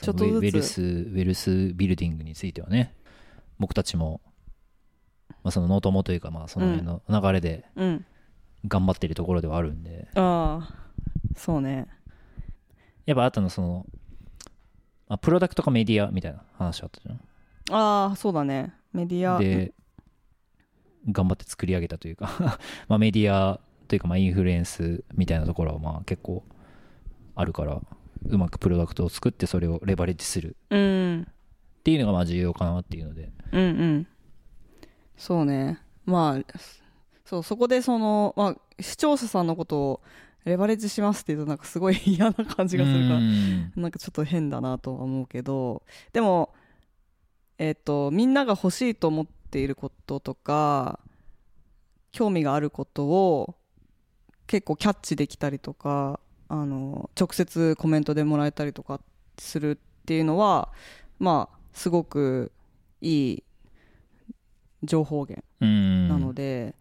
[0.00, 0.34] ちょっとずつ。
[0.34, 2.94] wealth wealth building についてはね
[3.58, 4.20] 僕たちも、
[5.28, 8.04] まあ、そのノートもというかまあその辺の流れでうん。
[8.66, 10.74] 頑張ってるところではあるんで、ああ
[11.36, 11.86] そうね。
[13.06, 13.86] やっぱあとのその、
[15.08, 17.20] まあ、プロダクトかメディアみたいな話あったじゃん。
[17.70, 18.74] ああそうだね。
[18.92, 19.38] メディア。
[19.38, 19.72] で
[21.10, 26.42] 頑張って作り上げたというか まあメディアというかまあインフルエンスみたいなところはまあ結構
[27.34, 27.82] あるから
[28.28, 30.56] うまくプロダクトを作ってそれをレバレッジする。
[30.70, 31.26] うん。
[31.28, 33.30] っていうのがまあ重要かなっていうので。
[33.52, 34.06] うんうん。
[35.16, 35.80] そうね。
[36.04, 36.58] まあ
[37.24, 40.00] そうそこでその、まあ、視聴者さんのことを
[40.44, 43.72] レバレッジしますって言うとなんかすごい嫌な感じがするからうん。
[43.76, 46.54] なんかちょっと変だなとは思うけどでも
[47.56, 50.98] えっ、とみんなが欲しいと思っていることとか
[52.12, 53.54] 興味があることを
[54.46, 59.00] 結構キャッチできたりとかあの直接コメントでもらえたりとか
[59.38, 59.76] するっ
[60.06, 60.70] ていうのは
[61.18, 62.52] まあすごく
[63.00, 63.44] いい
[64.82, 66.08] 情報源うん。
[66.08, 66.74] なので、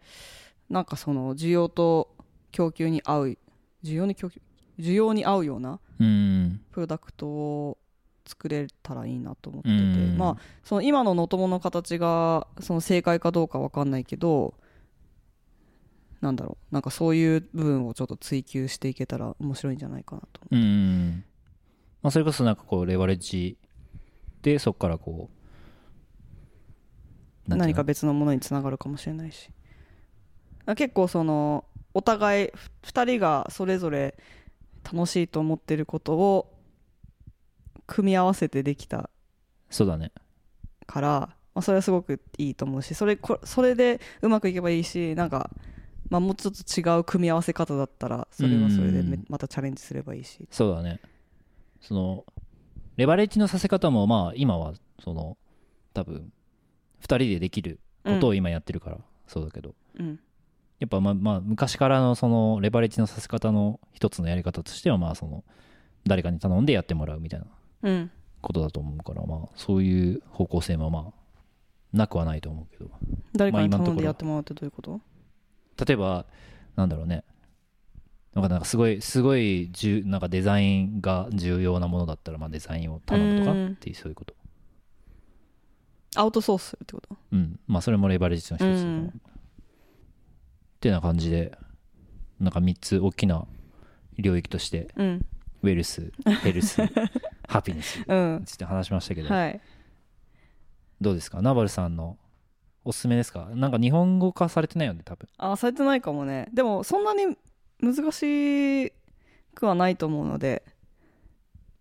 [0.69, 2.09] なんかその需要と
[2.51, 3.37] 供給に合う
[3.83, 4.41] 需要に供給
[4.79, 6.61] 需要に合うようなうん。
[6.71, 7.77] プロダクトを
[8.25, 10.17] 作れたらいいなと思ってて、うん。
[10.17, 14.53] まあその今ののともの形がその正解かどうかわかんないけど
[16.23, 21.23] なんだろうなんかそういう部分をちょっと追求していけたら面白いんじゃないかなとうん
[22.01, 23.57] まあそれこそなんかこうレバレッジ
[24.41, 25.29] でそこからこ
[27.47, 29.49] う何か別のものにつながるかもしれないし。
[30.65, 32.51] あ結構そのお互い
[32.83, 34.17] 2人がそれぞれ
[34.83, 36.53] 楽しいと思ってることを
[37.85, 39.09] 組み合わせてできた
[39.69, 40.11] そうだね。
[40.85, 41.09] から、
[41.53, 45.49] まあ、それはすごくいいと思うしそれこそれでうまくいけばいいしなんか、
[46.13, 50.47] まあ、もうちょっと違う組み合わせ方だったらそれはそれでまたチャレンジすればいいし。
[50.51, 50.99] そうだね。
[51.81, 52.23] その
[52.97, 55.37] レバレッジのさせ方もまあ今はその
[55.95, 56.31] 多分
[57.01, 60.19] 2人でできることを今やってるからそうだけど、うん。
[60.79, 65.43] やっぱまあまあ昔からのそのレバレッジのさせ方の一つのやり方としてはまあその
[66.05, 67.45] 誰かに頼んでやってもらうみたいな
[67.81, 68.11] うん。
[68.39, 71.13] ことだと思うからまあそういう方向性もまあ
[71.91, 72.91] なくはないと思うけど。
[73.35, 75.01] 誰かに頼んでやってもらうってどういうこと？
[75.85, 76.25] 例えば
[76.75, 77.23] なんだろうね。
[78.33, 83.67] なんかなんかすごいすごいじゅなんかデザインが重要なものだったらまあデザインを頼むとかうん。
[83.67, 84.33] っていうそういうこと。
[86.15, 87.15] アウトソースするってこと？
[87.31, 87.59] うん。
[87.67, 89.11] まあそれもレバレッジの一つっ
[90.79, 91.57] ていうような感じで
[92.39, 93.45] なんか3つ大きな
[94.17, 95.25] 領域としてうん。
[95.61, 96.11] ウェルス
[96.41, 96.81] ヘルス
[97.47, 98.39] ハピネスうん。
[98.39, 99.61] について話しましたけど、はい。
[101.01, 101.41] どうですか？
[101.41, 102.17] ナバルさんの
[102.85, 103.49] おすすめですか？
[103.53, 105.27] なんか日本語化されてないよね多分。
[105.37, 106.47] あされてないかもね。
[106.53, 107.37] でもそんなに
[107.79, 108.91] 難し
[109.55, 110.63] くはないと思うので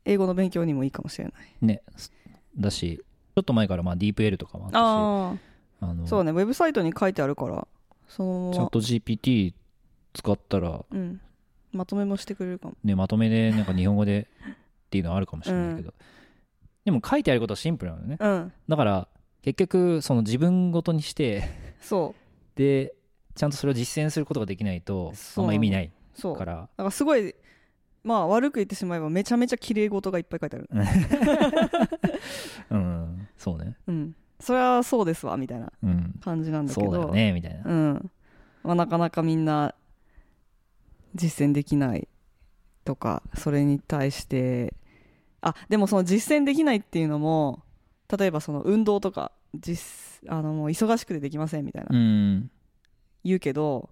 [0.04, 1.32] 英語の勉強にもいいかもしれない。
[1.60, 1.82] ね
[2.56, 3.02] だし
[3.34, 7.66] ちょっと前からまあ DeepL とかもあったしああのあそうねウェブサイトに書いてあるから
[8.08, 9.54] そのチャット GPT
[10.12, 11.20] 使ったら、うん。
[11.72, 12.74] まとめもしてくれるかも。
[12.84, 14.54] ね、まとめでなんか日本語でっ
[14.90, 15.94] ていうのはあるかもしれないけど、
[16.84, 18.18] でも書いてあることはシンプルなのね。
[18.20, 18.52] うん。
[18.68, 19.08] だから
[19.42, 21.44] 結局その自分ごとにして
[21.80, 22.14] そ
[22.54, 22.94] で
[23.34, 26.32] ちゃんとそれを実践することができないとあんま意味ないうそう。
[26.34, 26.68] だから。
[26.76, 27.34] からすごい
[28.04, 30.68] まあ悪く言ってしまえばめちゃめちゃ綺麗事がいっぱい書いてある。
[32.70, 33.28] うん。
[33.36, 33.76] そうね。
[33.86, 34.16] うん。
[34.40, 36.20] それはそうですわみたいなうん。
[36.22, 36.86] 感じなんだけど。
[36.86, 37.62] そうだよねみたいな。
[37.64, 38.10] うん。
[38.64, 39.74] まあ、なかなかみんな
[41.14, 42.08] 実践できない
[42.84, 44.74] とかそれに対して。
[45.44, 47.64] あでもその実践できないっていうのも
[48.16, 51.88] 例えばその運動とか実あのもう忙しくてできませんみたいな。
[51.90, 52.50] うん。
[53.24, 53.90] 言うけど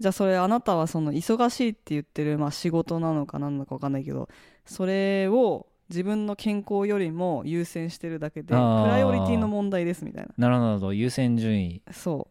[0.00, 4.28] じゃあそれあなたはその忙しいって言ってる、まあ、仕事なのか何なのか分かんないけど
[4.66, 10.48] それを自分の健康よりも優先してるだけでプライオリティの問題ですみたいな。
[10.48, 11.82] るほど優先順位。
[11.86, 12.28] なそ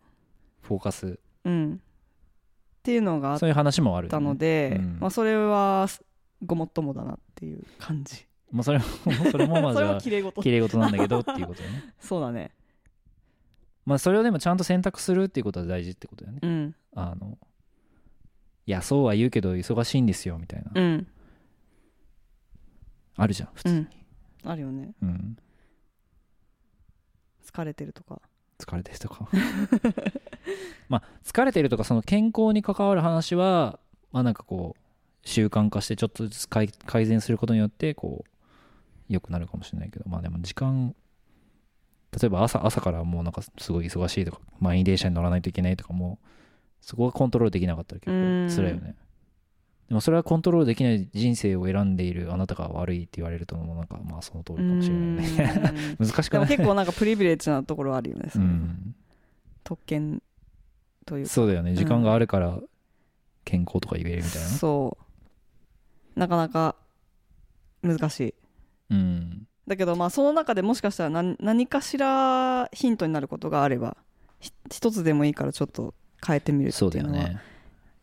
[0.61, 1.07] フォーカス。
[1.07, 1.73] ううん。
[1.75, 1.77] っ
[2.83, 4.11] ていうのがあっそういう話もあるよね。
[4.11, 5.87] たので、うんまあ、それは
[6.45, 8.85] ごもっともだなっていう感じまあそれも
[9.31, 10.41] それもまあそれじゃあは綺麗事。
[10.43, 11.83] 綺麗事なんだけどっていうことよね。
[11.99, 12.51] そうだね。
[13.85, 16.39] まあそれをでもちゃんと選択するっていうことは大事ってことだよね。
[16.43, 16.75] うん。
[16.95, 17.39] あの
[18.65, 21.07] いやそうは言うけど忙しいんですよみたいな、うん。
[23.17, 24.51] あるじゃん普通に、うん。
[24.51, 24.93] あるよね。
[25.01, 25.37] うん。
[27.43, 28.21] 疲れてるとか。
[28.59, 29.27] 疲れてるとか。
[30.87, 33.79] まあ疲れてるとかその健康に関わる話は
[34.11, 38.32] まあなんかこう習慣化してちょっとずつ改改善することによってこう
[39.09, 40.95] 良くなるかもしれないけどまあでも時間
[42.19, 46.19] 例えば朝朝からもうなんかすごい忙しいとか満員電車に乗らないといけないとかも
[46.81, 48.47] そこがコントロールできなかったら結うん。
[48.49, 48.95] 構辛いよね。
[49.89, 55.25] でもそれはコントロールできない人生を選んでいるあなたが悪いって言われるともうなんかまあその通りかもしれない
[55.99, 58.29] 難しくないでも結構なんかプリビレッジなところあるよね、
[59.63, 60.21] 特権
[61.05, 61.29] というか。
[61.31, 61.75] そうだよね。
[61.75, 62.59] 時間があるから
[63.43, 64.47] 健康とか言えるみたいな。
[64.49, 64.97] ねそ
[66.15, 66.19] う。
[66.19, 66.75] なかなか
[67.81, 68.33] 難しい
[68.89, 69.47] うん。
[69.67, 73.95] だけどまあその中でもしかしたら何何かしらヒントになることがあれば
[74.39, 75.93] ひ一つでもいいからちょっと
[76.25, 77.29] 変えてみるっていうのは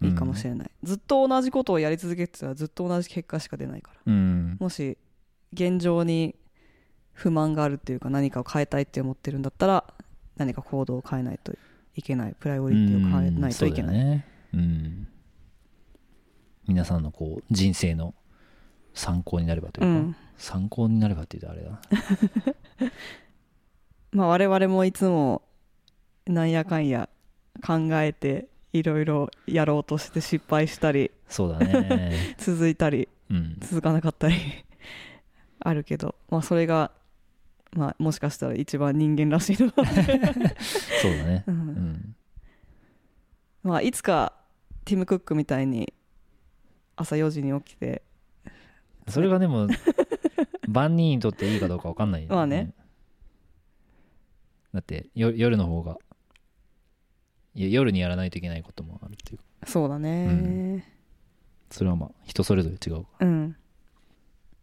[0.02, 4.00] いいかもしれない、ずっと同じことをやり続けてたらずっと同じ結果しか出ないから。
[4.06, 4.56] うん。
[4.58, 4.96] もし
[5.52, 6.34] 現状に
[7.12, 9.84] 不満があるっていうか何かを変えたいって思ってるんだったら
[10.36, 11.52] 何か行動を変えないと
[11.94, 12.34] いけない。
[12.40, 14.26] プライオリティを変えないといけない、うんね。
[14.54, 15.08] うん。
[16.66, 18.14] 皆さんのこう人生の
[18.94, 22.90] 参考になればというか、うん参考になればって言うとあれだ。
[24.12, 25.42] まあ我々もいつも
[26.26, 27.08] なんやかんや
[27.64, 32.34] 考えていろいろやろうとして失敗したりそうだね。
[32.38, 33.56] 続いたりうん。
[33.60, 34.34] 続かなかったり
[35.60, 36.90] あるけど、まあ、それが、
[37.72, 41.44] まあ、もしかしたら一番人間らしいのそうだね。
[41.46, 41.58] ううん。
[41.92, 42.16] ん
[43.62, 44.32] まあいつか
[44.86, 45.92] ティム・クックみたいに
[46.96, 48.02] 朝4時に起きて
[49.06, 49.68] それがでも
[50.70, 52.22] 万人にとっていいかどうか分かんない。
[52.22, 52.72] よまあね。
[54.72, 55.98] だってよ夜の方が
[57.54, 60.86] いや夜にやらないといけないこともあるっていうそうだね。
[61.70, 63.04] それはまあ人それぞれ違う。
[63.20, 63.56] うん。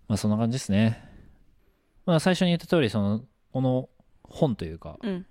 [0.08, 1.03] まあそんな感じですね。
[2.05, 3.89] まあ最初に言った通り、その、この
[4.24, 5.26] 本というか、うん。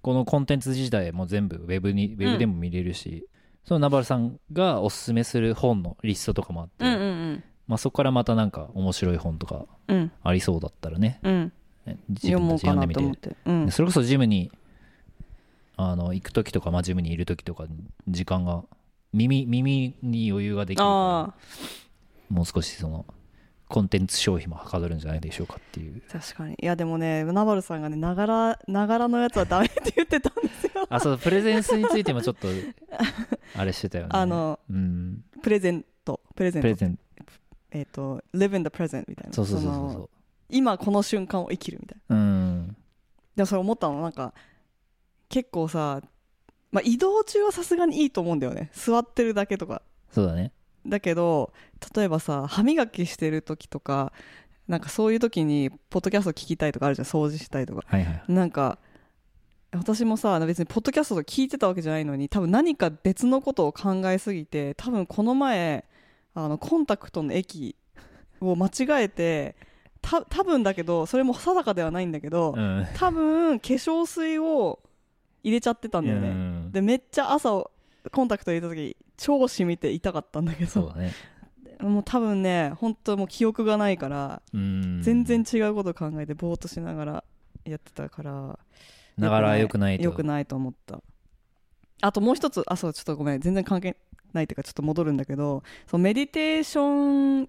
[0.00, 3.26] このコンテンツ自体も全部ウェブに、ウェブでも見れるし、
[3.64, 6.94] そのナバルさんがおすすめする本のリストとかもあって、うんう
[7.32, 9.66] んまあそこからまたなんか面白い本とか
[10.22, 11.52] ありそうだったらね、うん。
[11.86, 13.30] ね自分たち読んでみて。
[13.30, 13.36] て。
[13.44, 13.66] うん。
[13.66, 14.50] でそれこそジムに、
[15.76, 18.64] あの、行く時とか、まあジムにいる時とかに時間が、
[19.12, 21.34] 耳、耳に余裕ができるからあ
[22.30, 23.06] もう少しその、
[23.68, 26.02] コンテンツ消費もはかどるんじゃないでしょうかっていう。
[26.10, 26.56] あ確かに。
[26.60, 30.86] いやでもねナバルさんがねながらながらのやつはダメって言ってたんですよ。
[30.90, 32.48] あ、そう、プレゼンスについてもちょっと、
[33.56, 34.10] あれしてたよね。
[34.12, 36.20] あのうん、プレゼント。
[36.34, 36.64] プレゼント。
[36.64, 36.98] プレゼン
[37.72, 40.10] えっ、と live in the present みたいなそうそうそうそう
[40.48, 42.18] 今この瞬間を生きるみたいなう。
[42.18, 42.76] うん。
[43.34, 44.34] でもそれ思ったのなんか
[45.28, 46.02] 結構さ、
[46.70, 50.52] まあ、移動中はさすがにいいと思うんだよね座ってるだけとかそうだね。
[50.86, 51.52] だけど
[51.94, 54.12] 例えばさ歯磨きしてる時とか
[54.68, 58.22] なんかそういう時にポッドキャスト聞きたいとかあるじゃん掃除したいとかはいはい。
[58.28, 58.78] なんか
[59.74, 65.86] 私もさ別にポッドキャストとか聞いてたわけじゃないのに多分何か別のことを考えすぎて多分この前
[66.34, 67.76] あのコンタクトの液
[68.40, 69.54] を間違えて
[70.00, 72.86] た多分だけどそれも定かではないんだけど、うん。
[72.96, 74.80] 多分化粧水を
[75.44, 77.64] 入れちゃってたんだよね、うんでめっちゃ朝
[78.10, 81.12] コンタクト入れた時超染みて痛かったんだけどそうだね。
[81.80, 85.02] もう多分ね本当もう記憶がないから、うん。
[85.02, 87.24] 全然違うこと考えてぼーっとしながら
[87.64, 88.58] やってたから
[89.16, 91.00] ながら良くないと良くないと思った
[92.00, 93.96] あともう一つあそうちょっとごめん全然関係
[94.32, 97.48] ないっていうかちょっと戻るんだけどそのメディテーション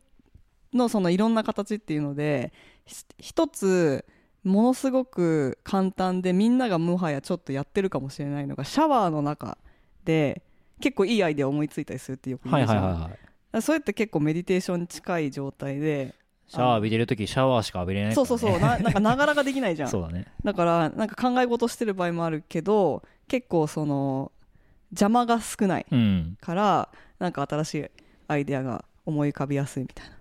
[0.73, 2.51] のそのいろんな形っていうので
[2.85, 4.05] ひ一つ
[4.43, 9.57] ものすごく簡単でみんながもはやちょっとやってるかもしれないのがシャワーの中
[10.03, 10.43] で
[10.81, 12.93] 結構いいアイデア思いついたりするってよく言はいうじゃん、はい。
[12.93, 13.19] はい
[13.61, 16.15] それって結構メディテーションに近い状態で
[16.47, 18.59] シャワー浴びてる時シャワーしか浴びれないね、そうそうそう。
[18.59, 19.89] な なんかながらができないじゃん。
[19.89, 20.25] そうだね。
[20.43, 24.31] だからなんか考え事してる場合もあるけど結構その
[24.93, 26.37] 邪魔が少ないうん。
[26.39, 26.89] から
[27.19, 27.85] なんか新しい
[28.27, 30.15] アイデアが思い浮かびやすいみたいな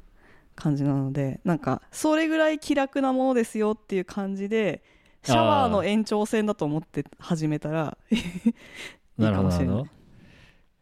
[0.56, 4.82] 感じなのでなんかそれぐらい気楽なものですよっていう感じで
[5.22, 9.84] シャワーの延長線だと思って始めたら いいかもしれない。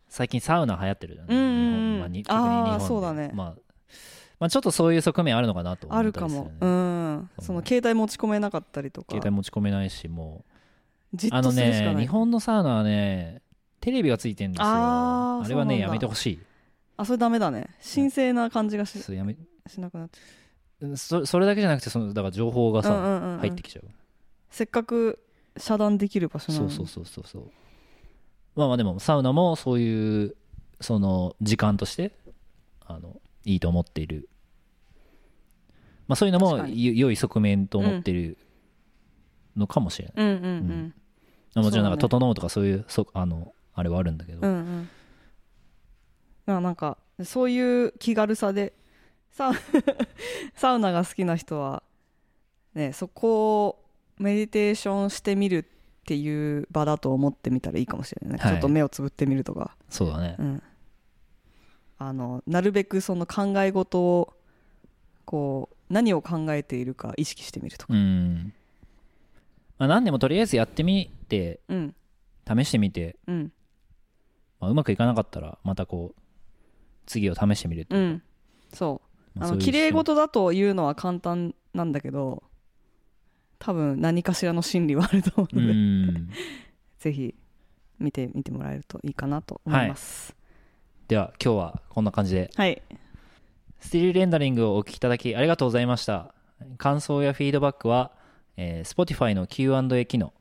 [0.08, 2.84] 最近サウナ流行ってるじゃん、うんまあ特に日本で。
[2.84, 3.30] そうだね。
[3.32, 3.54] まあ、
[4.40, 6.50] まあちょっとそういう側面あるのかなと思あったりする、かも。
[6.60, 7.30] うん。
[7.38, 9.06] その携帯持ち込めなかったりとか。
[9.10, 10.44] 携帯持ち込めないしも
[11.14, 13.42] じっうあのね日本のサウナはね
[13.80, 14.66] テレビがついてるんですよ。
[14.66, 15.86] あーれはねそうなんだ。
[15.86, 16.40] やめてほしい。
[16.96, 17.68] あそれダメだね。
[17.94, 20.18] 神聖な感じがしそうやめしなくなっち
[20.96, 23.38] そそれだけじゃなくてそのだから情報がさ、うんうんうんうん。
[23.40, 23.88] 入ってきちゃう。
[24.50, 25.18] せっかく
[25.56, 26.70] 遮断できる場所なのに。
[26.72, 27.50] そうそうそうそうそう。
[28.56, 30.36] まあまあでもサウナもそういう
[30.80, 32.12] その時間として
[32.86, 34.28] あのいいと思っている。
[36.08, 36.84] まあそういうのも確かに。
[36.84, 38.38] よ良い側面と思っている
[39.56, 40.44] のかもしれない、うんうん。
[40.44, 40.94] うん。
[41.54, 42.20] まあもちろんなんかそうだね。
[42.20, 44.88] 整うとかそういうそあのあれはあるんだけど、うん
[46.46, 46.54] うん。
[46.54, 48.74] あなんかそういう気軽さで
[49.30, 49.52] サウ
[50.54, 51.82] サウナが好きな人は
[52.74, 53.84] ねそこを
[54.18, 55.64] メディテーションしてみるっ
[56.04, 58.52] ていう場だと思ってみたらいいかもしれない、はい。
[58.52, 60.36] ちょっと目をつぶってみるとか、そうだね。
[60.38, 60.62] うん、
[61.96, 64.34] あのなるべくその考え事を
[65.24, 68.52] こう何を考えているか意識してみるとか、うん。
[69.78, 71.94] まあ何でもとりあえずやってみてうん。
[72.46, 73.52] 試してみて、うん
[74.60, 76.20] まあ、うまくいかなかったらまたこう
[77.06, 78.06] 次を試してみるっていうか。
[78.06, 78.22] うん、
[78.72, 79.00] そ
[79.36, 79.38] う。
[79.38, 82.42] まそういうあの綺麗事だというのは簡単なんだけど
[83.58, 86.30] 多分何かしらの心理はあると思ううので、ん。
[86.98, 87.34] ぜひ
[87.98, 90.34] 見てみてもらえるといいかなと思います。
[91.08, 92.50] では今日はこんな感じで。
[92.54, 92.82] はい、
[93.78, 96.34] スティールレンダリングをお聞きいただきありがとうございました。
[96.78, 98.12] 感想やフィードバックは、
[98.56, 100.32] えー Spotify の Q&A 機能、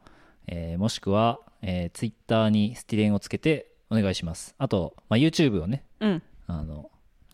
[0.47, 4.55] えーもしくは、えー Twitter にスティレンをつけてお願いします。
[4.57, 6.23] あと、まあ、YouTube をねうん。
[6.47, 6.89] あの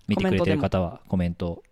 [0.08, 1.64] 見てくれてる方はコメント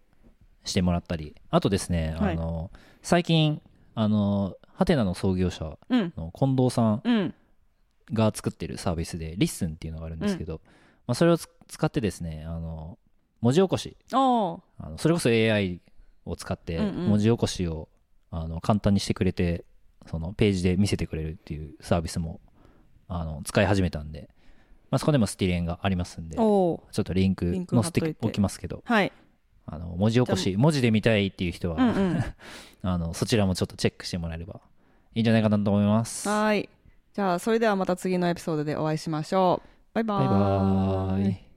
[0.63, 1.35] してもらったり。
[1.49, 2.33] あとですね、はい。
[2.33, 2.71] あの
[3.01, 3.61] 最近
[3.95, 6.13] あのハテナの創業者うん。
[6.17, 7.33] の近藤さんうん。
[8.11, 10.61] が作ってるサービスで LISTEN っていうのがあるんですけど、
[11.07, 12.97] まあ、それをつ使ってですねあの
[13.41, 13.97] 文字起こし。
[14.11, 14.61] あの
[14.97, 15.81] それこそ AI
[16.25, 17.07] を使ってうんうん。
[17.09, 17.89] 文字起こしを、
[18.31, 19.63] あの簡単にしてくれて
[20.07, 22.41] そのページで見せてくれるっていうサービスも
[23.07, 24.29] あの使い始めたんで、
[24.93, 28.83] まあ、そこでもスティレンがありますんでちょっとリンク載せておきますけど。
[28.85, 29.11] はい。
[29.65, 32.23] あの文字起こし文字で見たいっていう人は、うんうん。
[32.83, 34.61] あのそちらもちょっとチェックしてもらえれば
[35.15, 36.29] いいんじゃないかなと思います。
[36.29, 36.69] はい。
[37.11, 39.67] じゃあそれではまた次のエピソードでお会いしましょう。
[39.95, 41.52] バイババイバーイ